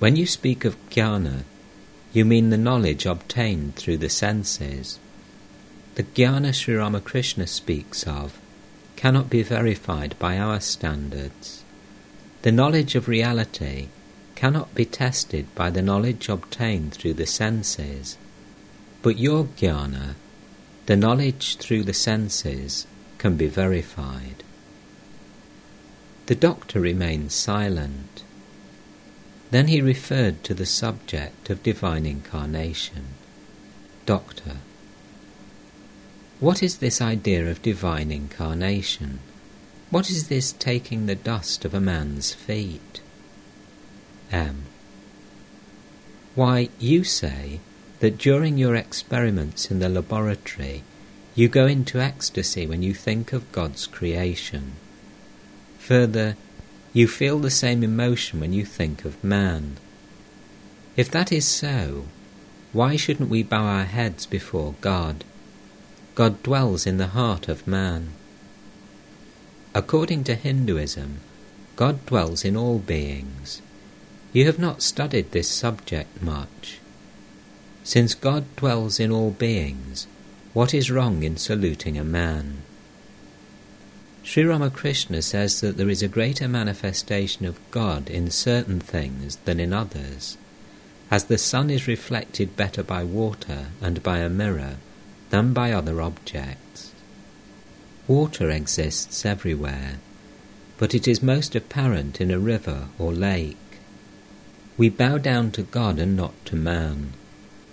[0.00, 1.44] When you speak of jnana,
[2.14, 4.98] you mean the knowledge obtained through the senses.
[5.96, 8.40] The jnana Sri Ramakrishna speaks of
[8.96, 11.64] cannot be verified by our standards.
[12.40, 13.88] The knowledge of reality
[14.36, 18.16] cannot be tested by the knowledge obtained through the senses.
[19.02, 20.14] But your jnana,
[20.86, 22.86] the knowledge through the senses,
[23.18, 24.44] can be verified.
[26.24, 28.22] The doctor remained silent.
[29.50, 33.06] Then he referred to the subject of divine incarnation.
[34.06, 34.56] Doctor,
[36.38, 39.18] what is this idea of divine incarnation?
[39.90, 43.00] What is this taking the dust of a man's feet?
[44.30, 44.62] M.
[46.34, 47.60] Why, you say
[47.98, 50.84] that during your experiments in the laboratory
[51.34, 54.72] you go into ecstasy when you think of God's creation.
[55.78, 56.36] Further,
[56.92, 59.76] you feel the same emotion when you think of man.
[60.96, 62.06] If that is so,
[62.72, 65.24] why shouldn't we bow our heads before God?
[66.14, 68.10] God dwells in the heart of man.
[69.74, 71.20] According to Hinduism,
[71.76, 73.62] God dwells in all beings.
[74.32, 76.78] You have not studied this subject much.
[77.84, 80.06] Since God dwells in all beings,
[80.52, 82.62] what is wrong in saluting a man?
[84.30, 89.58] Sri Ramakrishna says that there is a greater manifestation of God in certain things than
[89.58, 90.38] in others.
[91.10, 94.76] As the sun is reflected better by water and by a mirror,
[95.30, 96.92] than by other objects.
[98.06, 99.98] Water exists everywhere,
[100.78, 103.80] but it is most apparent in a river or lake.
[104.76, 107.14] We bow down to God and not to man.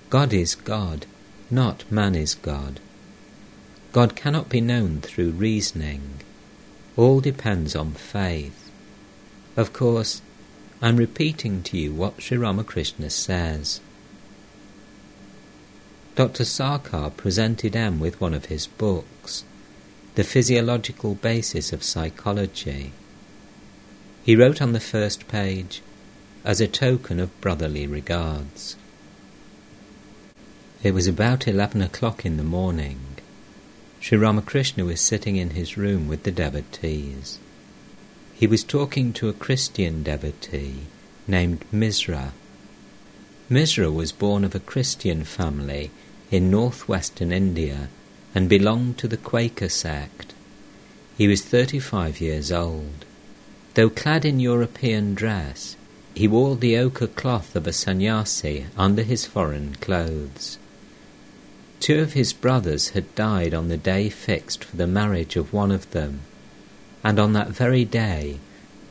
[0.10, 1.05] God is God,
[1.51, 2.80] not man is God.
[3.91, 6.22] God cannot be known through reasoning.
[6.98, 8.72] All depends on faith.
[9.56, 10.24] Of course,
[10.82, 13.80] I'm repeating to you what Sri Ramakrishna says.
[16.16, 16.43] Dr.
[16.43, 19.43] Sarkar presented M with one of his books,
[20.16, 22.91] The Physiological Basis of Psychology.
[24.24, 25.84] He wrote on the first page,
[26.43, 28.76] as a token of brotherly regards.
[30.82, 33.00] It was about eleven o'clock in the morning.
[34.00, 37.39] Sri Ramakrishna was sitting in his room with the devotees.
[38.34, 40.82] He was talking to a Christian devotee
[41.28, 42.32] named Misra.
[43.50, 45.91] Misra was born of a Christian family
[46.30, 47.89] in northwestern India
[48.36, 50.34] and belonged to the Quaker sect.
[51.18, 53.06] He was 35 years old.
[53.74, 55.76] Though clad in European dress,
[56.14, 60.58] he wore the ochre cloth of a sannyasi under his foreign clothes.
[61.80, 65.71] Two of his brothers had died on the day fixed for the marriage of one
[65.71, 66.21] of them,
[67.03, 68.39] and on that very day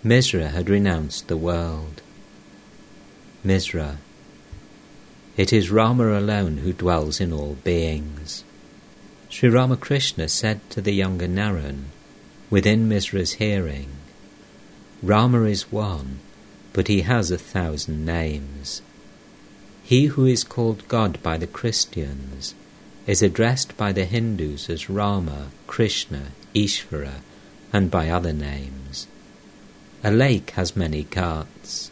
[0.05, 2.01] Misra had renounced the world.
[3.45, 3.97] Misra,
[5.37, 8.45] it is Rama alone who dwells in all beings.
[9.29, 11.87] Sri Ramakrishna said to the younger Naren,
[12.49, 13.89] within Misra's hearing,
[15.03, 16.21] Rama is one,
[16.73, 18.81] but he has a thousand names.
[19.83, 22.55] He who is called God by the Christians
[23.07, 27.21] is addressed by the Hindus as Rama, Krishna, Ishvara,
[27.73, 29.07] and by other names.
[30.03, 31.91] A lake has many ghats.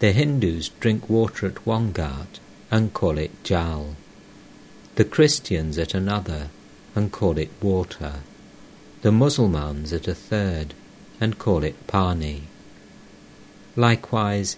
[0.00, 2.40] The Hindus drink water at one ghat
[2.70, 3.96] and call it jal.
[4.96, 6.48] The Christians at another
[6.94, 8.20] and call it water.
[9.02, 10.74] The Mussulmans at a third
[11.20, 12.44] and call it pani.
[13.76, 14.56] Likewise,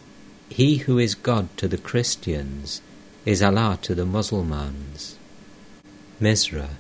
[0.49, 2.81] he who is God to the Christians
[3.25, 5.17] is Allah to the Mussulmans.
[6.25, 6.71] Misra,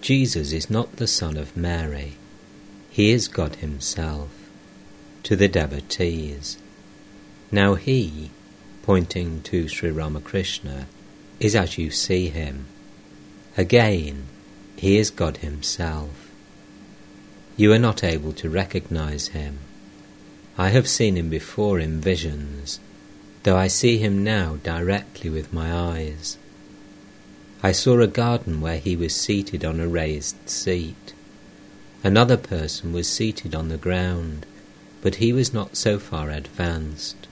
[0.00, 2.14] Jesus is not the son of Mary.
[2.88, 4.30] He is God himself.
[5.24, 6.56] To the devotees.
[7.52, 8.30] Now he,
[8.82, 10.86] pointing to Sri Ramakrishna,
[11.38, 12.64] is as you see him.
[13.58, 14.28] Again,
[14.76, 16.30] he is God himself.
[17.58, 19.58] You are not able to recognize him.
[20.56, 22.80] I have seen him before in visions,
[23.42, 26.38] though I see him now directly with my eyes.
[27.62, 31.12] I saw a garden where he was seated on a raised seat.
[32.04, 34.46] Another person was seated on the ground,
[35.02, 37.26] but he was not so far advanced.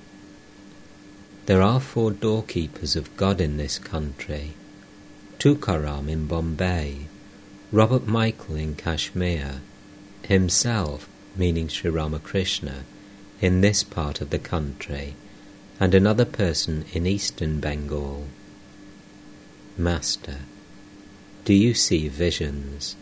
[1.46, 4.54] There are four doorkeepers of God in this country
[5.38, 7.06] Tukaram in Bombay,
[7.70, 9.60] Robert Michael in Kashmir,
[10.24, 12.84] himself meaning Sri Ramakrishna,
[13.40, 15.14] in this part of the country,
[15.78, 18.26] and another person in eastern Bengal.
[19.78, 20.38] Master,
[21.44, 22.96] do you see visions?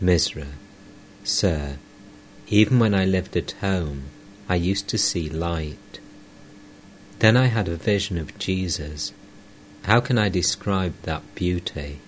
[0.00, 0.46] Misra,
[1.24, 1.76] Sir,
[2.48, 4.04] even when I lived at home,
[4.48, 6.00] I used to see light.
[7.18, 9.12] Then I had a vision of Jesus.
[9.82, 11.98] How can I describe that beauty?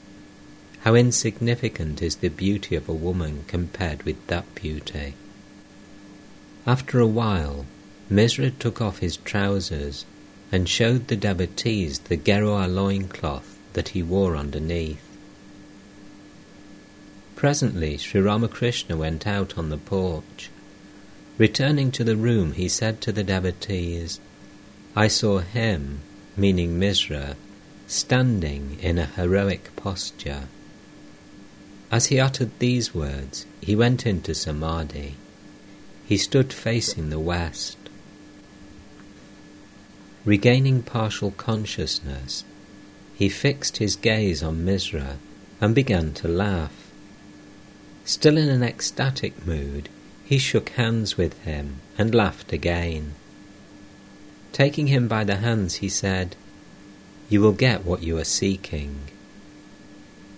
[0.81, 5.13] How insignificant is the beauty of a woman compared with that beauty?
[6.67, 7.67] After a while,
[8.11, 10.07] Misra took off his trousers
[10.51, 15.07] and showed the devotees the Gerua loincloth that he wore underneath.
[17.37, 20.49] Presently, Sri Ramakrishna went out on the porch.
[21.37, 24.19] Returning to the room, he said to the devotees,
[24.97, 26.01] I saw him,
[26.39, 27.37] meaning Misra,
[27.87, 30.45] standing in a heroic posture.
[31.93, 35.17] As he uttered these words, he went into samadhi.
[36.07, 37.77] He stood facing the west.
[40.25, 42.43] Regaining partial consciousness,
[43.17, 45.17] he fixed his gaze on Misra
[45.59, 46.91] and began to laugh.
[48.05, 49.89] Still in an ecstatic mood,
[50.23, 53.15] he shook hands with him and laughed again.
[54.53, 56.37] Taking him by the hands, he said,
[57.31, 59.01] You will get what you are seeking.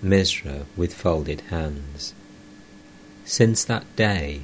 [0.00, 2.14] Misra with folded hands.
[3.24, 4.42] Since that day,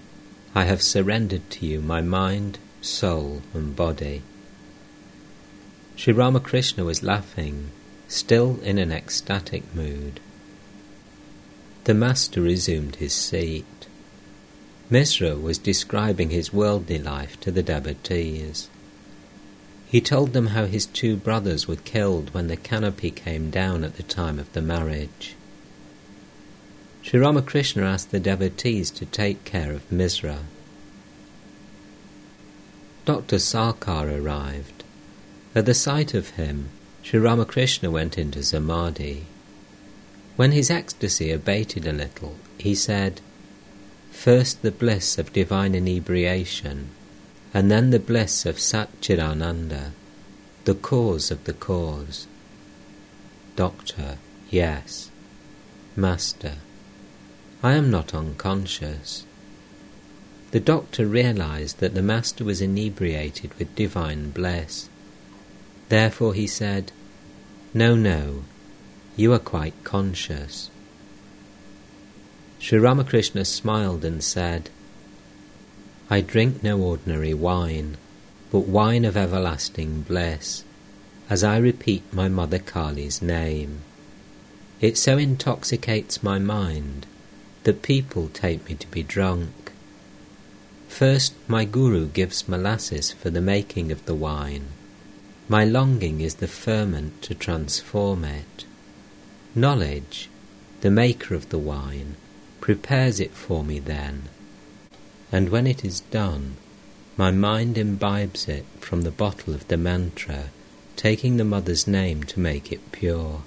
[0.56, 4.22] I have surrendered to you my mind, soul, and body.
[5.94, 7.70] Sri Ramakrishna was laughing,
[8.14, 10.20] still in an ecstatic mood.
[11.84, 13.64] The Master resumed his seat.
[14.90, 18.68] Misra was describing his worldly life to the devotees.
[19.86, 23.96] He told them how his two brothers were killed when the canopy came down at
[23.96, 25.34] the time of the marriage.
[27.02, 30.38] Sri Ramakrishna asked the devotees to take care of Misra.
[33.04, 33.36] Dr.
[33.36, 34.84] Sarkar arrived.
[35.54, 36.70] At the sight of him,
[37.04, 39.26] Sri Ramakrishna went into samadhi.
[40.36, 43.20] When his ecstasy abated a little, he said,
[44.10, 46.88] First the bliss of divine inebriation,
[47.52, 49.90] and then the bliss of Satchidananda,
[50.64, 52.26] the cause of the cause.
[53.54, 54.16] Doctor,
[54.48, 55.10] yes.
[55.94, 56.54] Master,
[57.62, 59.26] I am not unconscious.
[60.52, 64.88] The doctor realized that the Master was inebriated with divine bliss.
[65.88, 66.92] Therefore he said,
[67.72, 68.44] No, no,
[69.16, 70.70] you are quite conscious.
[72.58, 74.70] Sri Ramakrishna smiled and said,
[76.08, 77.96] I drink no ordinary wine,
[78.50, 80.64] but wine of everlasting bliss,
[81.28, 83.80] as I repeat my mother Kali's name.
[84.80, 87.06] It so intoxicates my mind
[87.64, 89.72] that people take me to be drunk.
[90.88, 94.68] First, my Guru gives molasses for the making of the wine.
[95.54, 98.64] My longing is the ferment to transform it.
[99.54, 100.28] Knowledge,
[100.80, 102.16] the maker of the wine,
[102.60, 104.24] prepares it for me then,
[105.30, 106.56] and when it is done,
[107.16, 110.46] my mind imbibes it from the bottle of the mantra,
[110.96, 113.42] taking the mother's name to make it pure.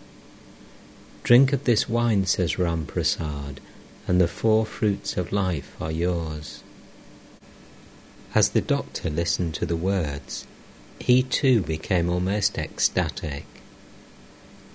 [1.23, 3.59] Drink of this wine, says Ram Prasad,
[4.07, 6.63] and the four fruits of life are yours.
[8.33, 10.47] As the doctor listened to the words,
[10.99, 13.45] he too became almost ecstatic.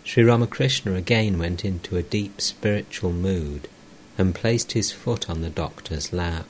[0.04, 3.68] Sri Ramakrishna again went into a deep spiritual mood
[4.18, 6.46] and placed his foot on the doctor's lap.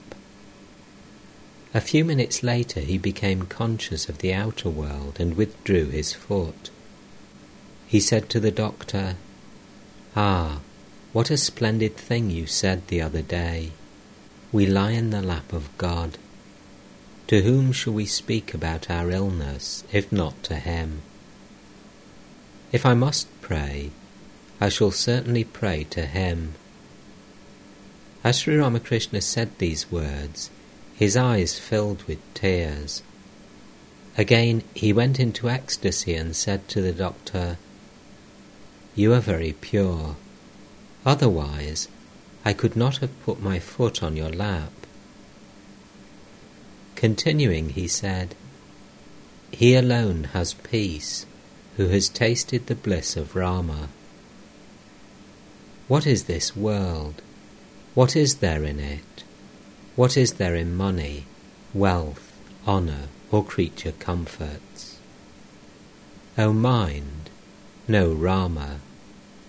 [1.75, 6.71] A few minutes later he became conscious of the outer world and withdrew his foot.
[7.87, 9.17] He said to the doctor,
[10.15, 10.61] Ah,
[11.13, 13.73] what a splendid thing you said the other day.
[14.51, 16.19] We lie in the lap of God.
[17.33, 21.01] To whom shall we speak about our illness, if not to him?
[22.73, 23.91] If I must pray,
[24.61, 26.53] I shall certainly pray to him.
[28.23, 30.51] As Sri Ramakrishna said these words,
[30.95, 33.03] his eyes filled with tears.
[34.19, 37.57] Again he went into ecstasy and said to the doctor,
[38.95, 40.17] You are very pure.
[41.07, 41.89] Otherwise,
[42.45, 44.82] I could not have put my foot on your lap.
[47.03, 48.37] Continuing, he said,
[49.51, 51.27] He alone has peace,
[51.77, 53.89] who has tasted the bliss of Rama.
[55.89, 57.21] What is this world?
[57.95, 59.25] What is there in it?
[59.97, 61.25] What is there in money,
[61.75, 62.39] wealth,
[62.69, 65.01] honour, or creature comforts?
[66.39, 67.31] O mind,
[67.89, 68.79] know Rama.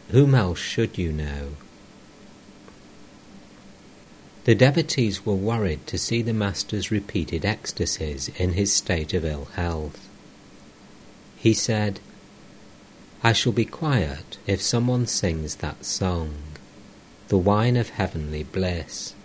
[0.09, 1.49] Whom else should you know?
[4.45, 9.45] The devotees were worried to see the Master's repeated ecstasies in his state of ill
[9.55, 10.09] health.
[11.37, 12.01] He said,
[13.23, 16.33] I shall be quiet if someone sings that song,
[17.29, 19.15] the wine of heavenly bliss.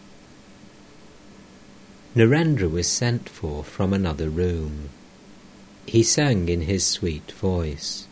[2.15, 4.91] Narendra was sent for from another room.
[5.85, 8.07] He sang in his sweet voice,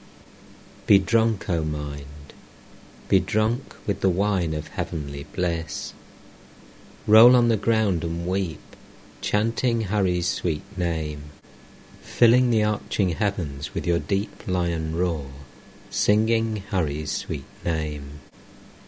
[0.88, 2.32] Be drunk, O mind,
[3.08, 5.94] be drunk with the wine of heavenly bliss.
[7.06, 8.76] Roll on the ground and weep,
[9.20, 11.24] chanting Hari's sweet name,
[12.02, 15.26] filling the arching heavens with your deep lion roar
[15.96, 18.20] singing Hari's sweet name.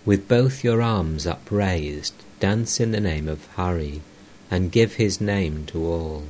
[0.04, 4.02] With both your arms upraised, dance in the name of Hari,
[4.50, 6.24] and give his name to all.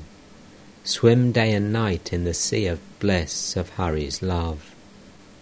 [0.85, 4.75] Swim day and night in the sea of bliss of Hari's love.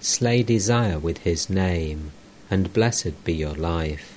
[0.01, 2.12] Slay desire with his name,
[2.51, 4.15] and blessed be your life.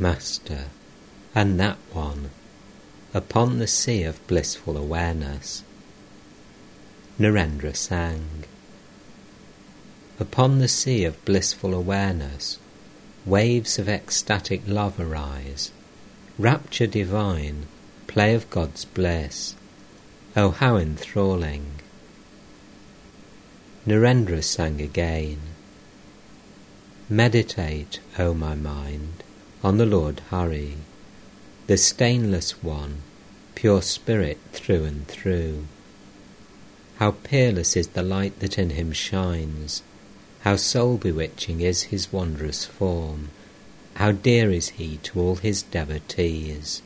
[0.00, 0.66] Master,
[1.34, 2.30] and that one,
[3.12, 5.64] upon the sea of blissful awareness,
[7.18, 8.44] Narendra sang.
[10.20, 12.58] Upon the sea of blissful awareness,
[13.26, 15.72] waves of ecstatic love arise,
[16.38, 17.66] rapture divine,
[18.06, 19.56] play of God's bliss.
[20.36, 21.80] Oh, how enthralling!
[23.84, 25.40] Narendra sang again.
[27.08, 29.24] Meditate, O my mind,
[29.62, 30.74] on the Lord Hari,
[31.66, 32.98] the stainless one,
[33.56, 35.66] pure spirit through and through.
[36.96, 39.82] How peerless is the light that in him shines!
[40.40, 43.30] How soul bewitching is his wondrous form!
[43.94, 46.82] How dear is he to all his devotees!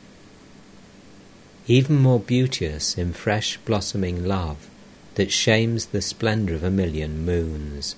[1.67, 4.67] Even more beauteous in fresh blossoming love
[5.15, 7.95] that shames the splendour of a million moons,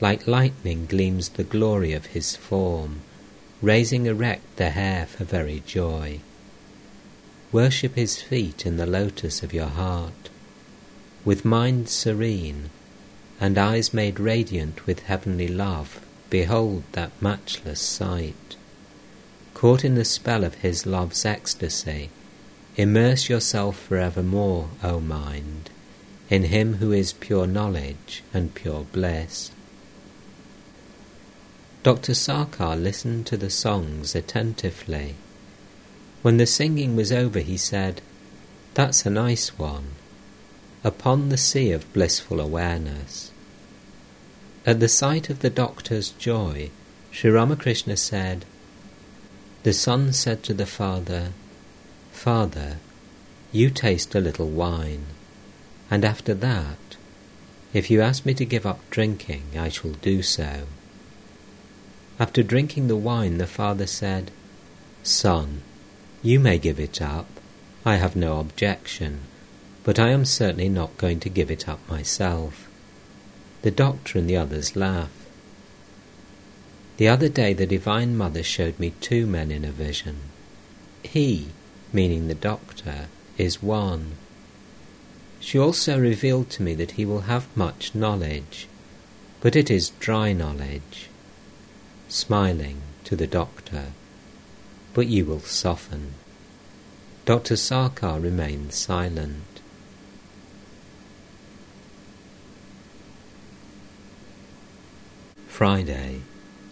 [0.00, 3.00] like lightning gleams the glory of his form,
[3.62, 6.18] raising erect the hair for very joy.
[7.52, 10.30] Worship his feet in the lotus of your heart,
[11.24, 12.70] with mind serene,
[13.40, 18.56] and eyes made radiant with heavenly love, behold that matchless sight.
[19.54, 22.10] Caught in the spell of his love's ecstasy,
[22.76, 25.70] immerse yourself for evermore, O mind,
[26.28, 29.52] in him who is pure knowledge and pure bliss.
[31.82, 32.14] Dr.
[32.14, 35.16] Sarkar listened to the songs attentively.
[36.22, 38.00] When the singing was over, he said,
[38.74, 39.86] That's a nice one
[40.84, 43.32] upon the sea of blissful awareness.
[44.64, 46.70] At the sight of the doctor's joy,
[47.10, 48.44] Sri Ramakrishna said,
[49.64, 51.32] The son said to the father,
[52.12, 52.76] Father,
[53.50, 55.06] you taste a little wine,
[55.90, 56.96] and after that,
[57.72, 60.66] if you ask me to give up drinking, I shall do so.
[62.22, 64.30] After drinking the wine, the father said,
[65.02, 65.62] Son,
[66.22, 67.26] you may give it up.
[67.84, 69.22] I have no objection
[69.84, 72.68] but I am certainly not going to give it up myself.
[73.62, 75.10] The doctor and the others laugh.
[76.98, 80.18] The other day the Divine Mother showed me two men in a vision.
[81.02, 81.48] He,
[81.92, 83.06] meaning the doctor,
[83.38, 84.12] is one.
[85.40, 88.68] She also revealed to me that he will have much knowledge,
[89.40, 91.08] but it is dry knowledge.
[92.12, 93.86] Smiling to the doctor,
[94.92, 96.12] but you will soften.
[97.24, 97.54] Dr.
[97.54, 99.62] Sarkar remained silent.
[105.46, 106.20] Friday,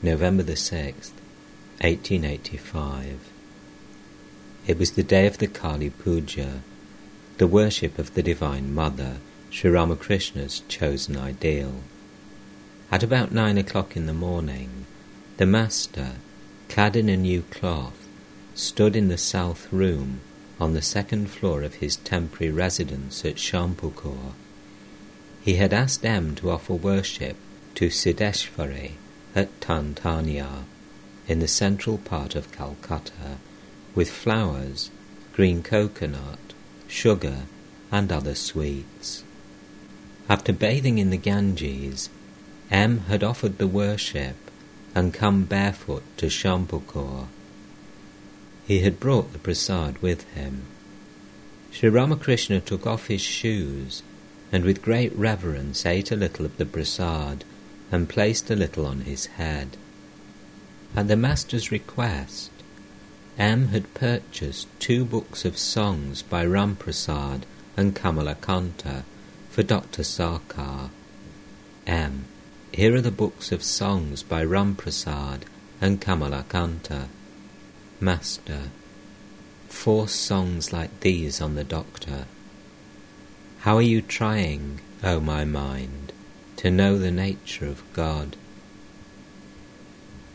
[0.02, 1.14] November the 6th,
[1.80, 3.30] 1885.
[4.66, 6.60] It was the day of the Kali Puja,
[7.38, 9.16] the worship of the Divine Mother,
[9.48, 11.76] Sri Ramakrishna's chosen ideal.
[12.92, 14.79] At about nine o'clock in the morning,
[15.40, 16.16] the Master,
[16.68, 18.06] clad in a new cloth,
[18.54, 20.20] stood in the south room
[20.60, 24.34] on the second floor of his temporary residence at Shyampukur.
[25.40, 27.36] He had asked M to offer worship
[27.76, 28.96] to Siddheshwari
[29.34, 30.64] at Thanthania
[31.26, 33.38] in the central part of Calcutta
[33.94, 34.90] with flowers,
[35.32, 36.52] green coconut,
[36.86, 37.44] sugar,
[37.90, 39.24] and other sweets.
[40.28, 42.10] After bathing in the Ganges,
[42.70, 44.36] M had offered the worship
[44.94, 47.26] and come barefoot to Shyampukur.
[48.66, 50.62] He had brought the prasad with him.
[51.70, 54.02] Sri Ramakrishna took off his shoes
[54.52, 57.44] and with great reverence ate a little of the prasad
[57.92, 59.76] and placed a little on his head.
[60.96, 62.50] At the master's request,
[63.38, 67.42] M had purchased two books of songs by Ramprasad
[67.76, 69.04] and Kamalakanta
[69.50, 70.02] for Dr.
[70.02, 70.90] Sarkar.
[71.86, 72.24] M.
[72.72, 75.42] Here are the books of songs by Ramprasad
[75.80, 77.08] and Kamalakanta.
[77.98, 78.70] Master,
[79.68, 82.26] force songs like these on the doctor.
[83.60, 86.12] How are you trying, O oh my mind,
[86.56, 88.36] to know the nature of God?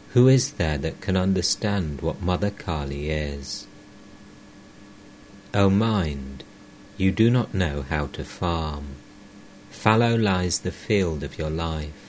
[0.10, 3.66] Who is there that can understand what Mother Kali is?
[5.53, 6.44] O mind,
[6.98, 8.98] you do not know how to farm.
[9.72, 12.05] Fallow lies the field of your life.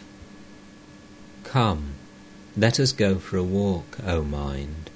[1.46, 1.94] Come,
[2.56, 4.90] let us go for a walk, O mind,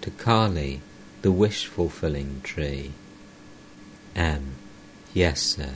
[0.00, 0.80] to Kali,
[1.22, 2.92] the wish-fulfilling tree.
[4.16, 4.56] M.
[5.14, 5.74] Yes, sir.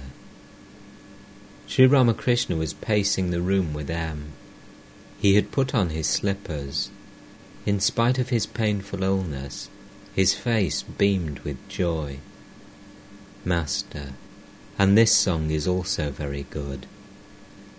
[1.68, 4.32] Sri Ramakrishna was pacing the room with M.
[5.18, 6.90] He had put on his slippers.
[7.64, 9.70] In spite of his painful illness,
[10.12, 12.18] his face beamed with joy.
[13.44, 14.14] Master,
[14.76, 16.86] and this song is also very good.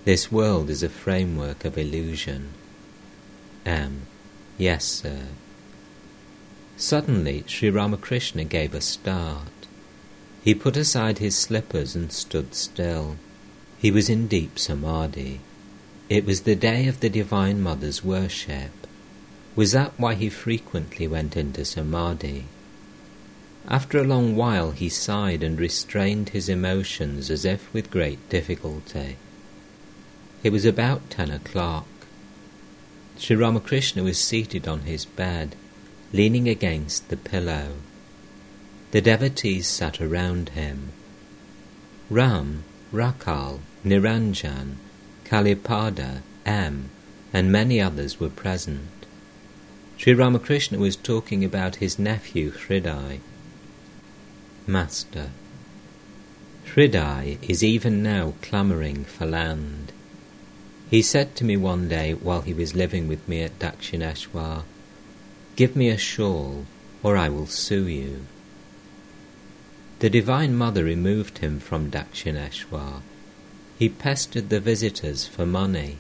[0.07, 2.51] This world is a framework of illusion.
[3.65, 4.03] M.
[4.57, 5.23] Yes, sir.
[6.77, 9.67] Suddenly, Sri Ramakrishna gave a start.
[10.41, 13.17] He put aside his slippers and stood still.
[13.79, 15.41] He was in deep samadhi.
[16.07, 18.87] It was the day of the Divine Mother's worship.
[19.57, 22.45] Was that why he frequently went into samadhi?
[23.67, 29.17] After a long while he sighed and restrained his emotions as if with great difficulty.
[30.47, 31.87] It was about ten o'clock.
[33.17, 35.57] Sri Ramakrishna was seated on his bed,
[36.13, 37.73] leaning against the pillow.
[38.91, 40.93] The devotees sat around him.
[42.09, 42.63] Ram,
[42.93, 44.77] Rakhal, Niranjan,
[45.25, 46.91] Kalipada, M,
[47.33, 49.05] and many others were present.
[49.97, 53.19] Sri Ramakrishna was talking about his nephew Hriday.
[54.65, 55.31] Master,
[56.67, 59.91] Hriday is even now clamouring for land.
[60.89, 64.63] He said to me one day while he was living with me at Dakshineshwar,
[65.57, 66.65] Give me a shawl,
[67.03, 68.25] or I will sue you.
[69.99, 73.01] The Divine Mother removed him from Dakshineshwar.
[73.77, 75.97] He pestered the visitors for money.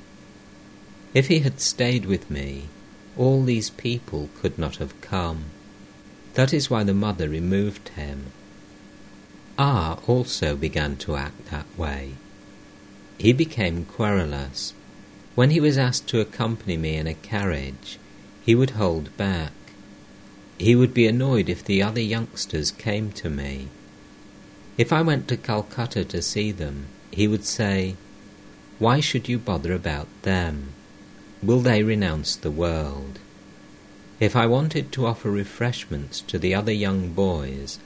[1.13, 2.69] If he had stayed with me,
[3.17, 5.45] all these people could not have come.
[6.35, 8.27] That is why the mother removed him.
[9.57, 12.13] R also began to act that way.
[13.17, 14.73] He became querulous.
[15.37, 17.99] When he was asked to accompany me in a carriage,
[18.43, 19.51] he would hold back.
[20.57, 23.67] He would be annoyed if the other youngsters came to me.
[24.79, 27.97] If I went to Calcutta to see them, he would say,
[28.79, 30.69] Why should you bother about them?
[31.43, 33.19] will they renounce the world?
[34.19, 37.77] If I wanted to offer refreshments to the other young boys,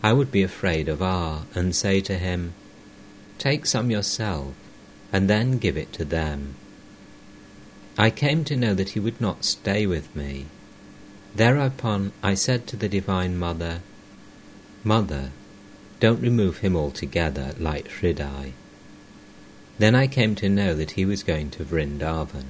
[0.00, 2.54] I would be afraid of R and say to him,
[3.36, 4.54] Take some yourself,
[5.12, 6.54] and then give it to them.
[8.00, 10.46] I came to know that he would not stay with me.
[11.36, 13.82] Thereupon I said to the Divine Mother,
[14.82, 15.32] Mother,
[16.00, 18.54] don't remove him altogether like Hriday.
[19.76, 22.46] Then I came to know that he was going to Vrindavan.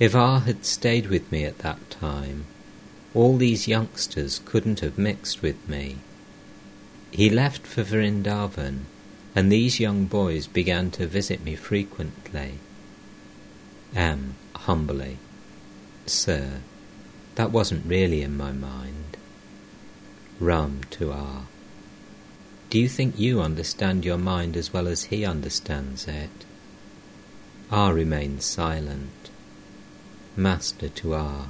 [0.00, 2.46] If R had stayed with me at that time,
[3.12, 5.98] all these youngsters couldn't have mixed with me.
[7.10, 8.86] He left for Vrindavan,
[9.36, 12.54] and these young boys began to visit me frequently.
[13.94, 14.36] M.
[14.54, 15.18] Humbly,
[16.06, 16.60] Sir,
[17.34, 19.16] that wasn't really in my mind.
[20.40, 21.42] Ram to R.
[22.70, 26.30] Do you think you understand your mind as well as he understands it?
[27.70, 29.30] R remains silent.
[30.36, 31.48] Master to R.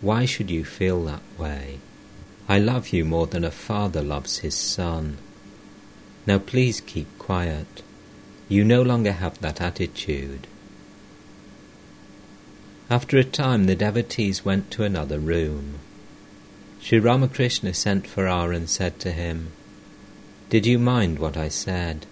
[0.00, 1.80] Why should you feel that way?
[2.48, 5.18] I love you more than a father loves his son.
[6.26, 7.82] Now please keep quiet.
[8.48, 10.46] You no longer have that attitude.
[12.90, 15.74] After a time, the devotees went to another room.
[16.80, 19.52] Sri Ramakrishna sent for R and said to him,
[20.48, 22.06] Did you mind what I said?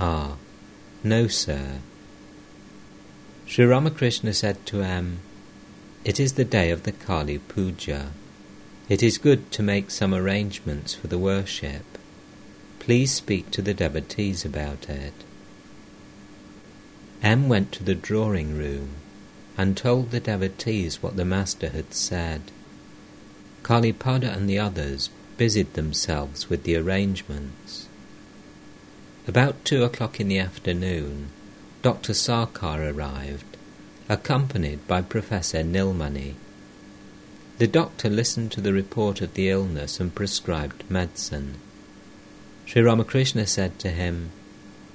[0.00, 0.34] Ah,
[1.04, 1.78] no, sir.
[3.46, 5.20] Sri Ramakrishna said to M,
[6.04, 8.10] It is the day of the Kali Puja.
[8.88, 11.84] It is good to make some arrangements for the worship.
[12.80, 15.14] Please speak to the devotees about it.
[17.22, 18.96] M went to the drawing room
[19.58, 22.40] and told the devotees what the Master had said.
[23.64, 27.88] Kalipada and the others busied themselves with the arrangements.
[29.26, 31.28] About two o'clock in the afternoon,
[31.82, 32.14] Dr.
[32.14, 33.56] Sarkar arrived,
[34.08, 36.34] accompanied by Professor Nilmani.
[37.58, 41.56] The doctor listened to the report of the illness and prescribed medicine.
[42.64, 44.30] Sri Ramakrishna said to him,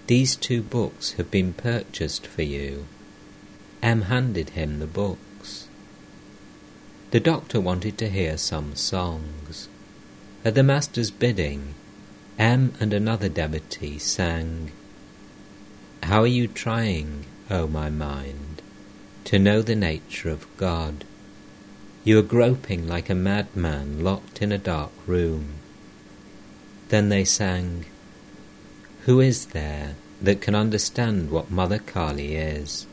[0.08, 2.86] These two books have been purchased for you.
[3.84, 5.68] M handed him the books.
[7.12, 9.68] the doctor wanted to hear some songs.
[10.46, 11.74] At the master's bidding,
[12.40, 14.72] M and another devotee sang,
[16.02, 18.62] How are you trying, O my mind,
[19.26, 21.04] to know the nature of God?
[22.06, 25.56] You are groping like a madman locked in a dark room.
[26.88, 27.84] Then they sang,
[29.02, 32.88] Who is there that can understand what Mother Kali is?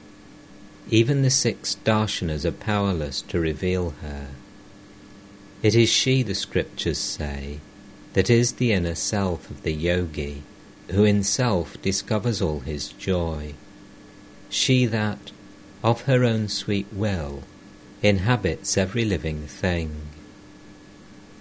[0.92, 4.26] Even the six darshanas are powerless to reveal her.
[5.62, 7.60] It is she, the scriptures say,
[8.14, 10.42] that is the inner self of the yogi,
[10.90, 13.54] who in self discovers all his joy.
[14.48, 15.30] She that,
[15.84, 17.44] of her own sweet will,
[18.02, 19.94] inhabits every living thing.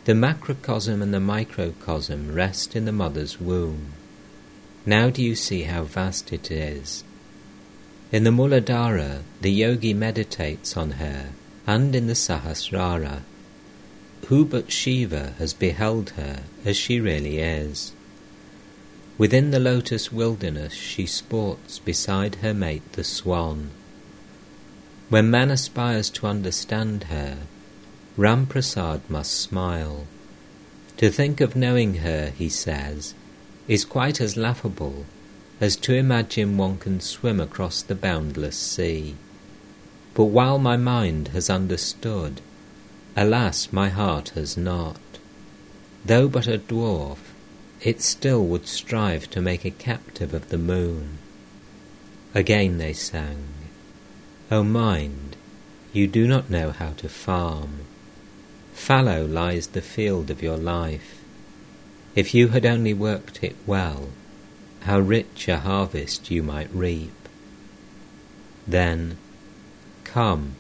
[0.06, 3.94] The macrocosm and the microcosm rest in the mother's womb.
[4.86, 7.04] Now do you see how vast it is?
[8.12, 11.30] In the Muladhara, the yogi meditates on her,
[11.68, 13.22] and in the Sahasrara.
[14.30, 17.92] Who but Shiva has beheld her as she really is?
[19.20, 23.70] Within the lotus wilderness she sports beside her mate the swan.
[25.10, 27.38] When man aspires to understand her,
[28.18, 30.08] Ram Prasad must smile.
[30.98, 33.14] To think of knowing her, he says,
[33.68, 35.06] is quite as laughable
[35.62, 39.16] as to imagine one can swim across the boundless sea.
[40.14, 42.42] But while my mind has understood,
[43.16, 45.00] alas, my heart has not.
[46.06, 47.18] Though but a dwarf,
[47.82, 51.18] it still would strive to make a captive of the moon.
[52.34, 53.48] Again they sang.
[54.52, 55.36] O mind,
[55.94, 57.86] you do not know how to farm.
[58.74, 61.22] Fallow lies the field of your life.
[62.16, 64.10] If you had only worked it well,
[64.82, 67.14] how rich a harvest you might reap.
[68.68, 69.18] Then,
[70.04, 70.56] come,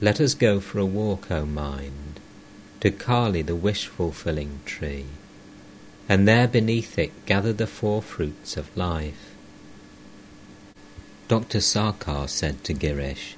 [0.00, 2.20] let us go for a walk, O mind,
[2.80, 5.06] to Kali the wish-fulfilling tree,
[6.08, 9.34] and there beneath it gather the four fruits of life.
[11.26, 11.58] Dr.
[11.58, 13.34] Sarkar said to Girish,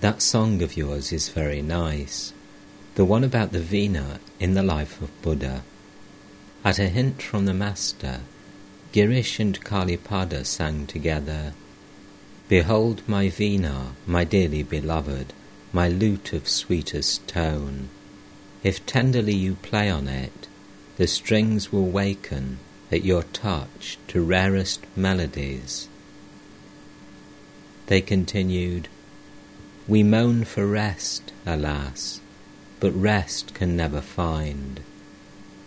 [0.00, 2.32] That song of yours is very nice,
[2.94, 5.62] the one about the Veena in the life of Buddha.
[6.64, 8.20] At a hint from the Master,
[8.94, 11.52] Girish and Kalipada sang together,
[12.46, 15.32] Behold my Veena, my dearly beloved,
[15.72, 17.88] my lute of sweetest tone.
[18.62, 20.46] If tenderly you play on it,
[20.96, 22.60] the strings will waken
[22.92, 25.88] at your touch to rarest melodies.
[27.88, 28.86] They continued,
[29.88, 32.20] We moan for rest, alas,
[32.78, 34.82] but rest can never find.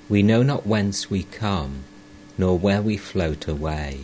[0.08, 1.84] We know not whence we come,
[2.38, 4.02] nor where we float away.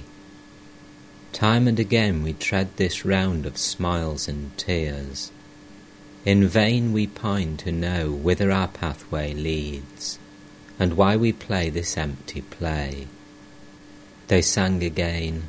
[1.31, 5.31] Time and again we tread this round of smiles and tears.
[6.25, 10.19] In vain we pine to know whither our pathway leads,
[10.79, 13.07] and why we play this empty play.
[14.27, 15.43] They sang again,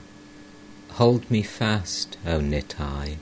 [0.93, 3.17] Hold me fast, O Nitai.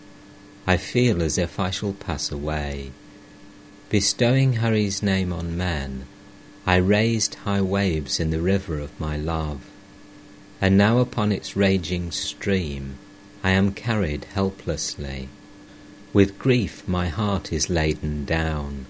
[0.66, 2.93] I feel as if I shall pass away.
[3.89, 6.06] Bestowing Hari's name on men,
[6.64, 9.68] I raised high waves in the river of my love,
[10.60, 12.98] and now upon its raging stream
[13.43, 15.28] I am carried helplessly.
[16.12, 18.86] With grief my heart is laden down.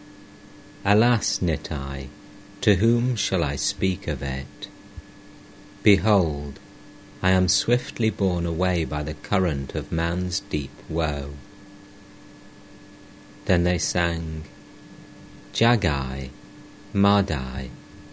[0.85, 2.09] Alas, Nitai,
[2.61, 4.69] to whom shall I speak of it?
[5.83, 6.59] Behold,
[7.23, 11.31] I am swiftly borne away by the current of man's deep woe.
[13.47, 14.45] Then they sang,
[15.55, 16.31] Jagai,
[16.95, 17.71] Madai,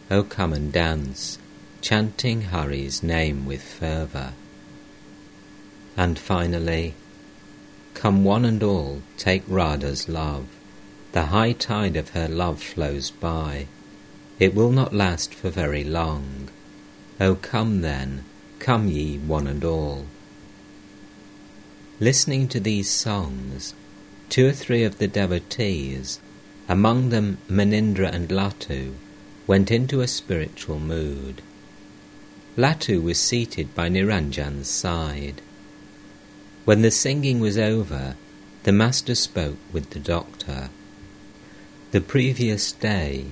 [0.09, 1.37] O come and dance,
[1.81, 4.33] chanting Hari's name with fervour.
[5.97, 6.93] And finally,
[7.93, 10.47] Come one and all, take Radha's love.
[11.11, 13.67] The high tide of her love flows by.
[14.39, 16.47] It will not last for very long.
[17.19, 18.23] O come then,
[18.59, 20.05] Come ye one and all.
[21.99, 23.73] Listening to these songs,
[24.29, 26.21] two or three of the devotees,
[26.69, 28.93] among them Munindra and Latu,
[29.47, 31.41] went into a spiritual mood.
[32.55, 35.41] Latu was seated by Niranjan's side.
[36.65, 38.15] When the singing was over,
[38.63, 40.69] the master spoke with the doctor.
[41.89, 43.25] The previous day,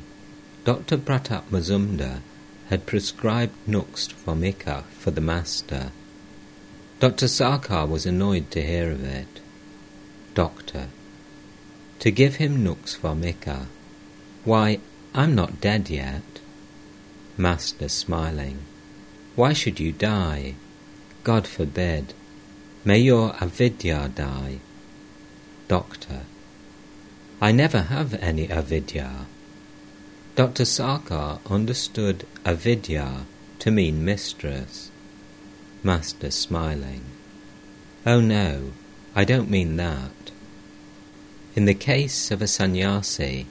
[0.65, 0.97] Dr.
[0.97, 2.21] Pratap Mazumdar
[2.69, 5.91] had prescribed Nux vomica for the master.
[6.99, 7.27] Dr.
[7.27, 9.39] Sarkar was annoyed to hear of it.
[10.33, 10.87] Doctor,
[11.99, 13.65] to give him Nux vomica.
[14.43, 14.79] Why,
[15.13, 16.23] I'm not dead yet.
[17.37, 18.59] Master smiling.
[19.35, 20.55] Why should you die?
[21.23, 22.13] God forbid.
[22.85, 24.59] May your avidya die.
[25.67, 26.21] Doctor.
[27.41, 29.25] I never have any avidya.
[30.35, 30.63] Dr.
[30.63, 33.25] Sarkar understood avidya
[33.59, 34.91] to mean mistress.
[35.83, 37.03] Master smiling.
[38.05, 38.71] Oh no,
[39.15, 40.11] I don't mean that.
[41.57, 43.47] In the case of a sannyasi,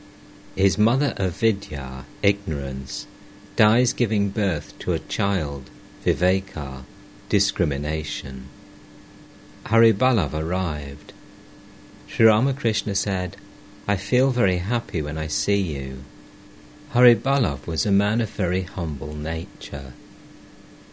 [0.55, 3.09] his mother avidya, ignorance,
[3.57, 5.71] dies giving birth to a child,
[6.05, 6.85] viveka,
[7.29, 8.49] discrimination.
[9.65, 11.15] Hariballabh arrived.
[12.07, 13.39] Sri Ramakrishna said,
[13.89, 16.05] I feel very happy when I see you.
[16.93, 19.95] Hariballabh was a man of very humble nature.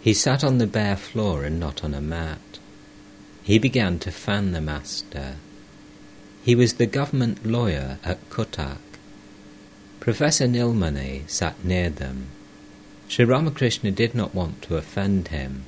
[0.02, 2.58] He sat on the bare floor and not on a mat.
[3.44, 5.36] He began to fan the master.
[6.44, 8.80] He was the government lawyer at Cuttack.
[10.02, 12.28] Professor Nilmani sat near them.
[13.08, 15.64] Sri Ramakrishna did not want to offend him.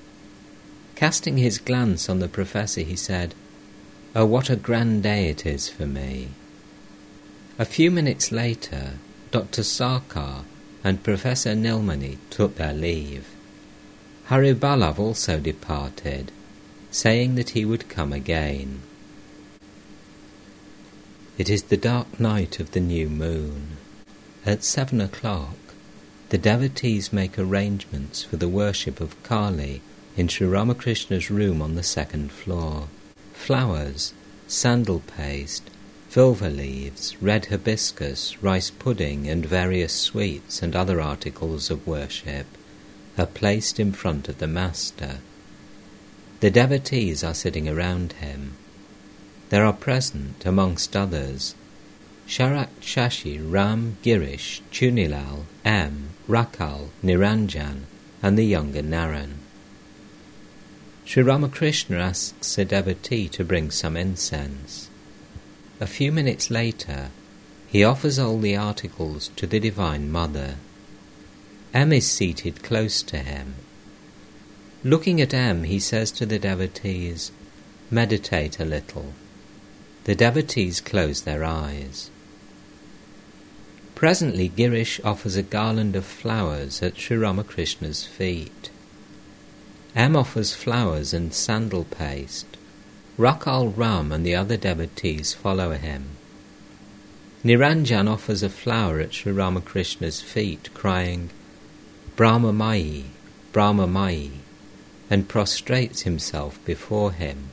[0.96, 3.34] Casting his glance on the professor, he said,
[4.14, 6.30] Oh, what a grand day it is for me.
[7.58, 8.96] A few minutes later,
[9.32, 9.62] Dr.
[9.62, 10.44] Sarkar
[10.84, 13.28] and Professor Nilmani took their leave.
[14.28, 16.34] Hariballabh also departed,
[16.92, 18.82] saying that he would come again.
[21.38, 23.76] It is the dark night of the new moon.
[24.46, 25.58] At seven o'clock,
[26.30, 29.82] the devotees make arrangements for the worship of Kali
[30.16, 32.88] in Sri Ramakrishna's room on the second floor.
[33.34, 34.14] Flowers,
[34.48, 35.70] sandal paste,
[36.10, 42.46] vilva leaves, red hibiscus, rice pudding, and various sweets and other articles of worship
[43.18, 45.18] are placed in front of the Master.
[46.40, 48.54] The devotees are sitting around him.
[49.50, 51.54] There are present, amongst others,
[52.28, 57.82] Sharat Shashi, Ram, Girish, Chunilal, M, Rakhal, Niranjan,
[58.24, 59.34] and the younger Naran.
[61.06, 64.90] Sri Ramakrishna asks a devotee to bring some incense.
[65.80, 67.12] A few minutes later,
[67.68, 70.56] he offers all the articles to the Divine Mother.
[71.74, 73.56] M is seated close to him.
[74.84, 77.32] Looking at M, he says to the devotees,
[77.92, 79.14] Meditate a little.
[80.06, 82.10] The devotees close their eyes.
[83.96, 88.70] Presently, Girish offers a garland of flowers at Sri Ramakrishna's feet.
[89.96, 92.58] M offers flowers and sandal paste.
[93.18, 96.18] Rakhal Ram and the other devotees follow him.
[97.44, 101.30] Niranjan offers a flower at Sri Ramakrishna's feet, crying,
[102.16, 103.04] Brahma Mai,
[103.52, 104.32] Brahma Mai,
[105.10, 107.50] and prostrates himself before him,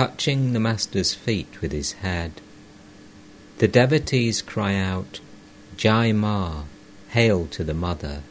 [0.00, 2.32] touching the Master's feet with his head.
[3.58, 5.20] The devotees cry out,
[5.76, 6.62] Jai Ma,
[7.10, 8.22] hail to the Mother.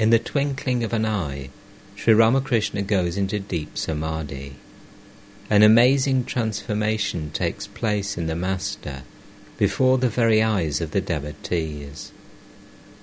[0.00, 1.50] In the twinkling of an eye,
[1.94, 4.56] Sri Ramakrishna goes into deep samadhi.
[5.48, 9.04] An amazing transformation takes place in the Master
[9.58, 12.10] before the very eyes of the devotees.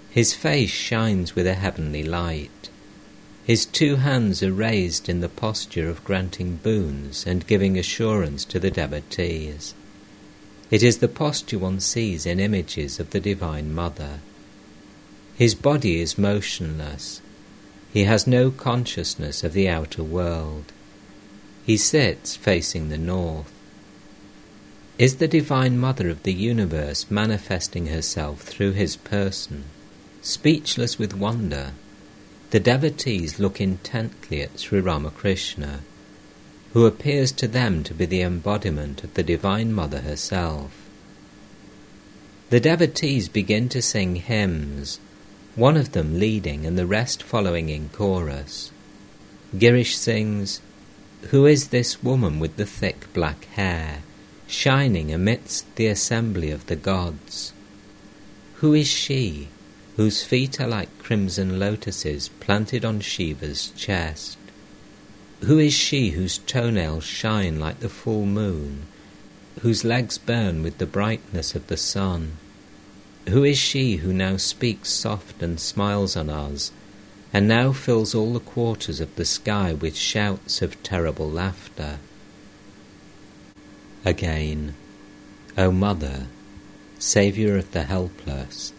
[0.10, 2.70] His face shines with a heavenly light.
[3.48, 8.60] His two hands are raised in the posture of granting boons and giving assurance to
[8.60, 9.74] the devotees.
[10.70, 14.20] It is the posture one sees in images of the Divine Mother.
[15.38, 17.22] His body is motionless.
[17.94, 20.74] He has no consciousness of the outer world.
[21.66, 23.54] He sits facing the north.
[24.98, 29.64] Is the Divine Mother of the universe manifesting herself through his person?
[30.22, 31.72] Speechless with wonder,
[32.52, 35.82] the devotees look intently at Sri Ramakrishna,
[36.74, 40.72] who appears to them to be the embodiment of the Divine Mother herself.
[42.50, 45.00] The devotees begin to sing hymns,
[45.56, 48.72] one of them leading and the rest following in chorus.
[49.54, 50.62] Girish sings,
[51.32, 54.04] who is this woman with the thick black hair,
[54.48, 57.52] shining amidst the assembly of the gods?
[58.56, 59.50] Who is she,
[59.98, 64.38] whose feet are like crimson lotuses planted on Shiva's chest?
[65.42, 68.88] Who is she whose toenails shine like the full moon,
[69.60, 72.38] whose legs burn with the brightness of the sun?
[73.28, 76.72] Who is she who now speaks soft and smiles on us,
[77.34, 82.00] and now fills all the quarters of the sky with shouts of terrible laughter.
[84.06, 84.74] Again,
[85.58, 86.28] O Mother,
[87.00, 88.74] Saviour of the helpless,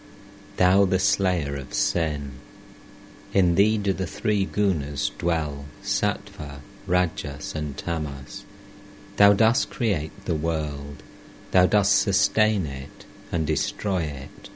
[0.59, 2.33] Thou the slayer of sin,
[3.31, 8.43] in Thee do the three gunas dwell, Sattva, Rajas, and Tamas.
[9.15, 11.01] Thou dost create the world,
[11.51, 14.49] Thou dost sustain it and destroy it,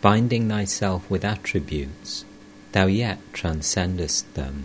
[0.00, 2.24] binding Thyself with attributes
[2.72, 4.64] thou yet transcendest them,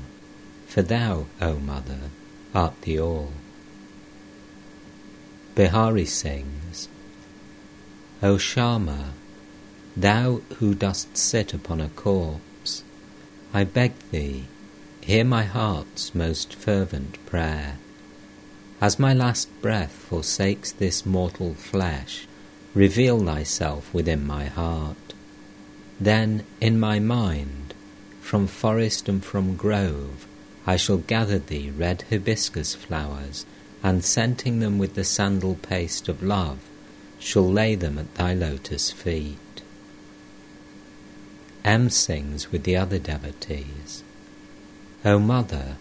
[0.65, 2.09] for thou, O Mother,
[2.55, 3.31] art the all.
[5.53, 6.89] Bihari sings,
[8.23, 9.11] O Shyama,
[9.95, 12.83] thou who dost sit upon a corpse,
[13.53, 14.45] I beg thee,
[15.01, 17.77] hear my heart's most fervent prayer.
[18.81, 22.27] As my last breath forsakes this mortal flesh,
[22.73, 25.13] reveal thyself within my heart.
[25.99, 27.73] Then in my mind,
[28.19, 30.25] from forest and from grove,
[30.65, 33.45] I shall gather thee red hibiscus flowers,
[33.83, 36.59] and scenting them with the sandal paste of love,
[37.19, 39.37] shall lay them at thy lotus feet.
[41.65, 44.03] M sings with the other devotees.
[45.05, 45.77] O Mother,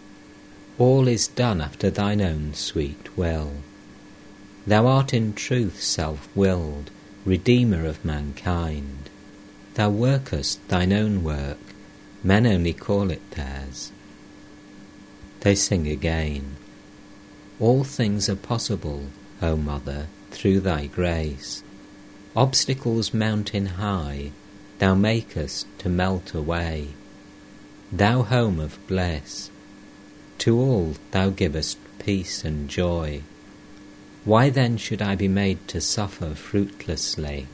[0.78, 3.52] all is done after thine own sweet will.
[4.66, 6.90] Thou art in truth self-willed,
[7.24, 9.10] Redeemer of mankind.
[9.74, 11.58] Thou workest thine own work,
[12.22, 13.92] men only call it theirs.
[15.40, 16.56] They sing again.
[17.58, 19.06] All things are possible,
[19.40, 21.62] O Mother, through thy grace.
[22.34, 24.32] Obstacles mountain high,
[24.82, 26.88] thou makest to melt away.
[27.92, 29.48] Thou home of bliss,
[30.38, 33.22] to all thou givest peace and joy.
[34.24, 37.46] Why then should I be made to suffer fruitlessly,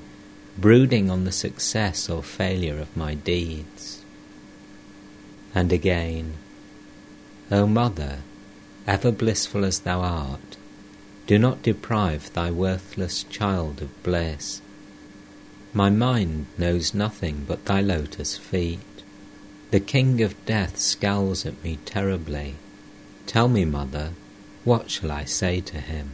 [0.56, 4.02] brooding on the success or failure of my deeds?
[5.54, 6.32] And again,
[7.50, 8.20] O Mother,
[8.86, 10.56] ever blissful as thou art,
[11.26, 14.62] do not deprive thy worthless child of bliss.
[15.72, 18.80] My mind knows nothing but thy lotus feet.
[19.70, 22.54] The king of death scowls at me terribly.
[23.26, 24.12] Tell me, Mother,
[24.64, 26.12] what shall I say to him?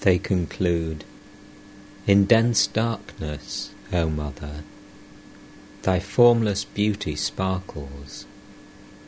[0.00, 1.04] They conclude,
[2.06, 4.64] In dense darkness, O Mother,
[5.82, 8.26] thy formless beauty sparkles.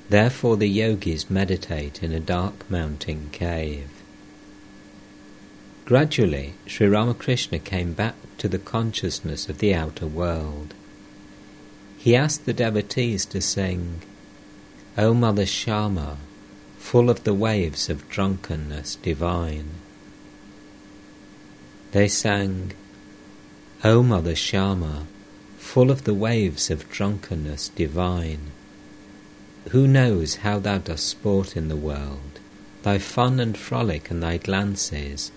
[0.08, 3.97] Therefore the yogis meditate in a dark mountain cave.
[5.88, 10.74] Gradually, Sri Ramakrishna came back to the consciousness of the outer world.
[11.96, 14.02] He asked the devotees to sing,
[14.98, 16.18] O Mother Shyama,
[16.76, 19.70] full of the waves of drunkenness divine.
[21.92, 22.72] They sang,
[23.82, 25.06] O Mother Shyama,
[25.56, 28.50] full of the waves of drunkenness divine.
[29.70, 32.40] Who knows how thou dost sport in the world?
[32.82, 35.32] Thy fun and frolic and thy glances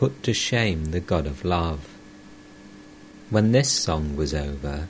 [0.00, 1.86] put to shame the God of love.
[3.28, 4.88] When this song was over,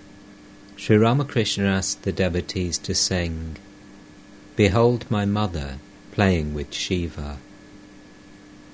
[0.76, 3.56] Sri Ramakrishna asked the devotees to sing,
[4.54, 5.78] Behold my mother
[6.12, 7.38] playing with Shiva.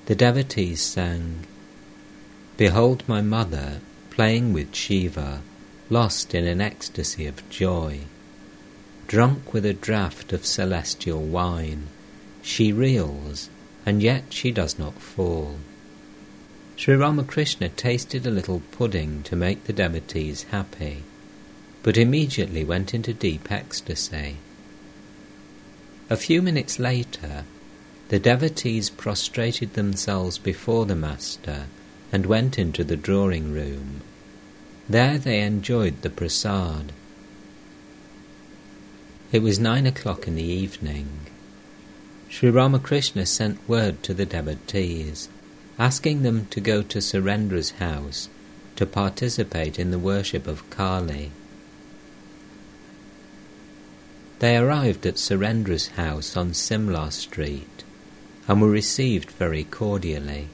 [0.05, 1.47] The devotees sang,
[2.59, 3.81] Behold my mother
[4.11, 5.41] playing with Shiva,
[5.89, 8.01] lost in an ecstasy of joy.
[9.07, 11.87] Drunk with a draught of celestial wine,
[12.43, 13.49] she reels,
[13.87, 15.57] and yet she does not fall.
[16.77, 21.05] Sri Ramakrishna tasted a little pudding to make the devotees happy,
[21.83, 24.37] but immediately went into deep ecstasy.
[26.11, 27.45] A few minutes later,
[28.09, 31.67] the devotees prostrated themselves before the Master
[32.13, 34.03] and went into the drawing room.
[34.87, 36.93] There they enjoyed the prasad.
[39.33, 41.09] It was nine o'clock in the evening.
[42.29, 45.29] Sri Ramakrishna sent word to the devotees,
[45.79, 48.29] asking them to go to Surendra's house
[48.77, 51.31] to participate in the worship of Kali.
[54.39, 57.85] They arrived at Surendra's house on Simla Street
[58.49, 60.49] and were received very cordially.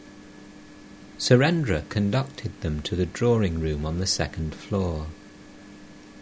[1.19, 5.07] Surendra conducted them to the drawing room on the second floor.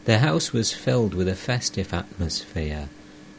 [0.05, 2.89] The house was filled with a festive atmosphere,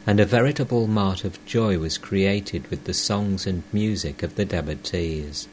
[0.06, 4.44] and a veritable mart of joy was created with the songs and music of the
[4.44, 5.48] devotees.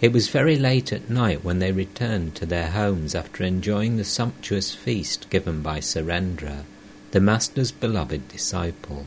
[0.00, 4.04] It was very late at night when they returned to their homes after enjoying the
[4.04, 6.64] sumptuous feast given by Surendra,
[7.12, 9.06] the Master's beloved disciple.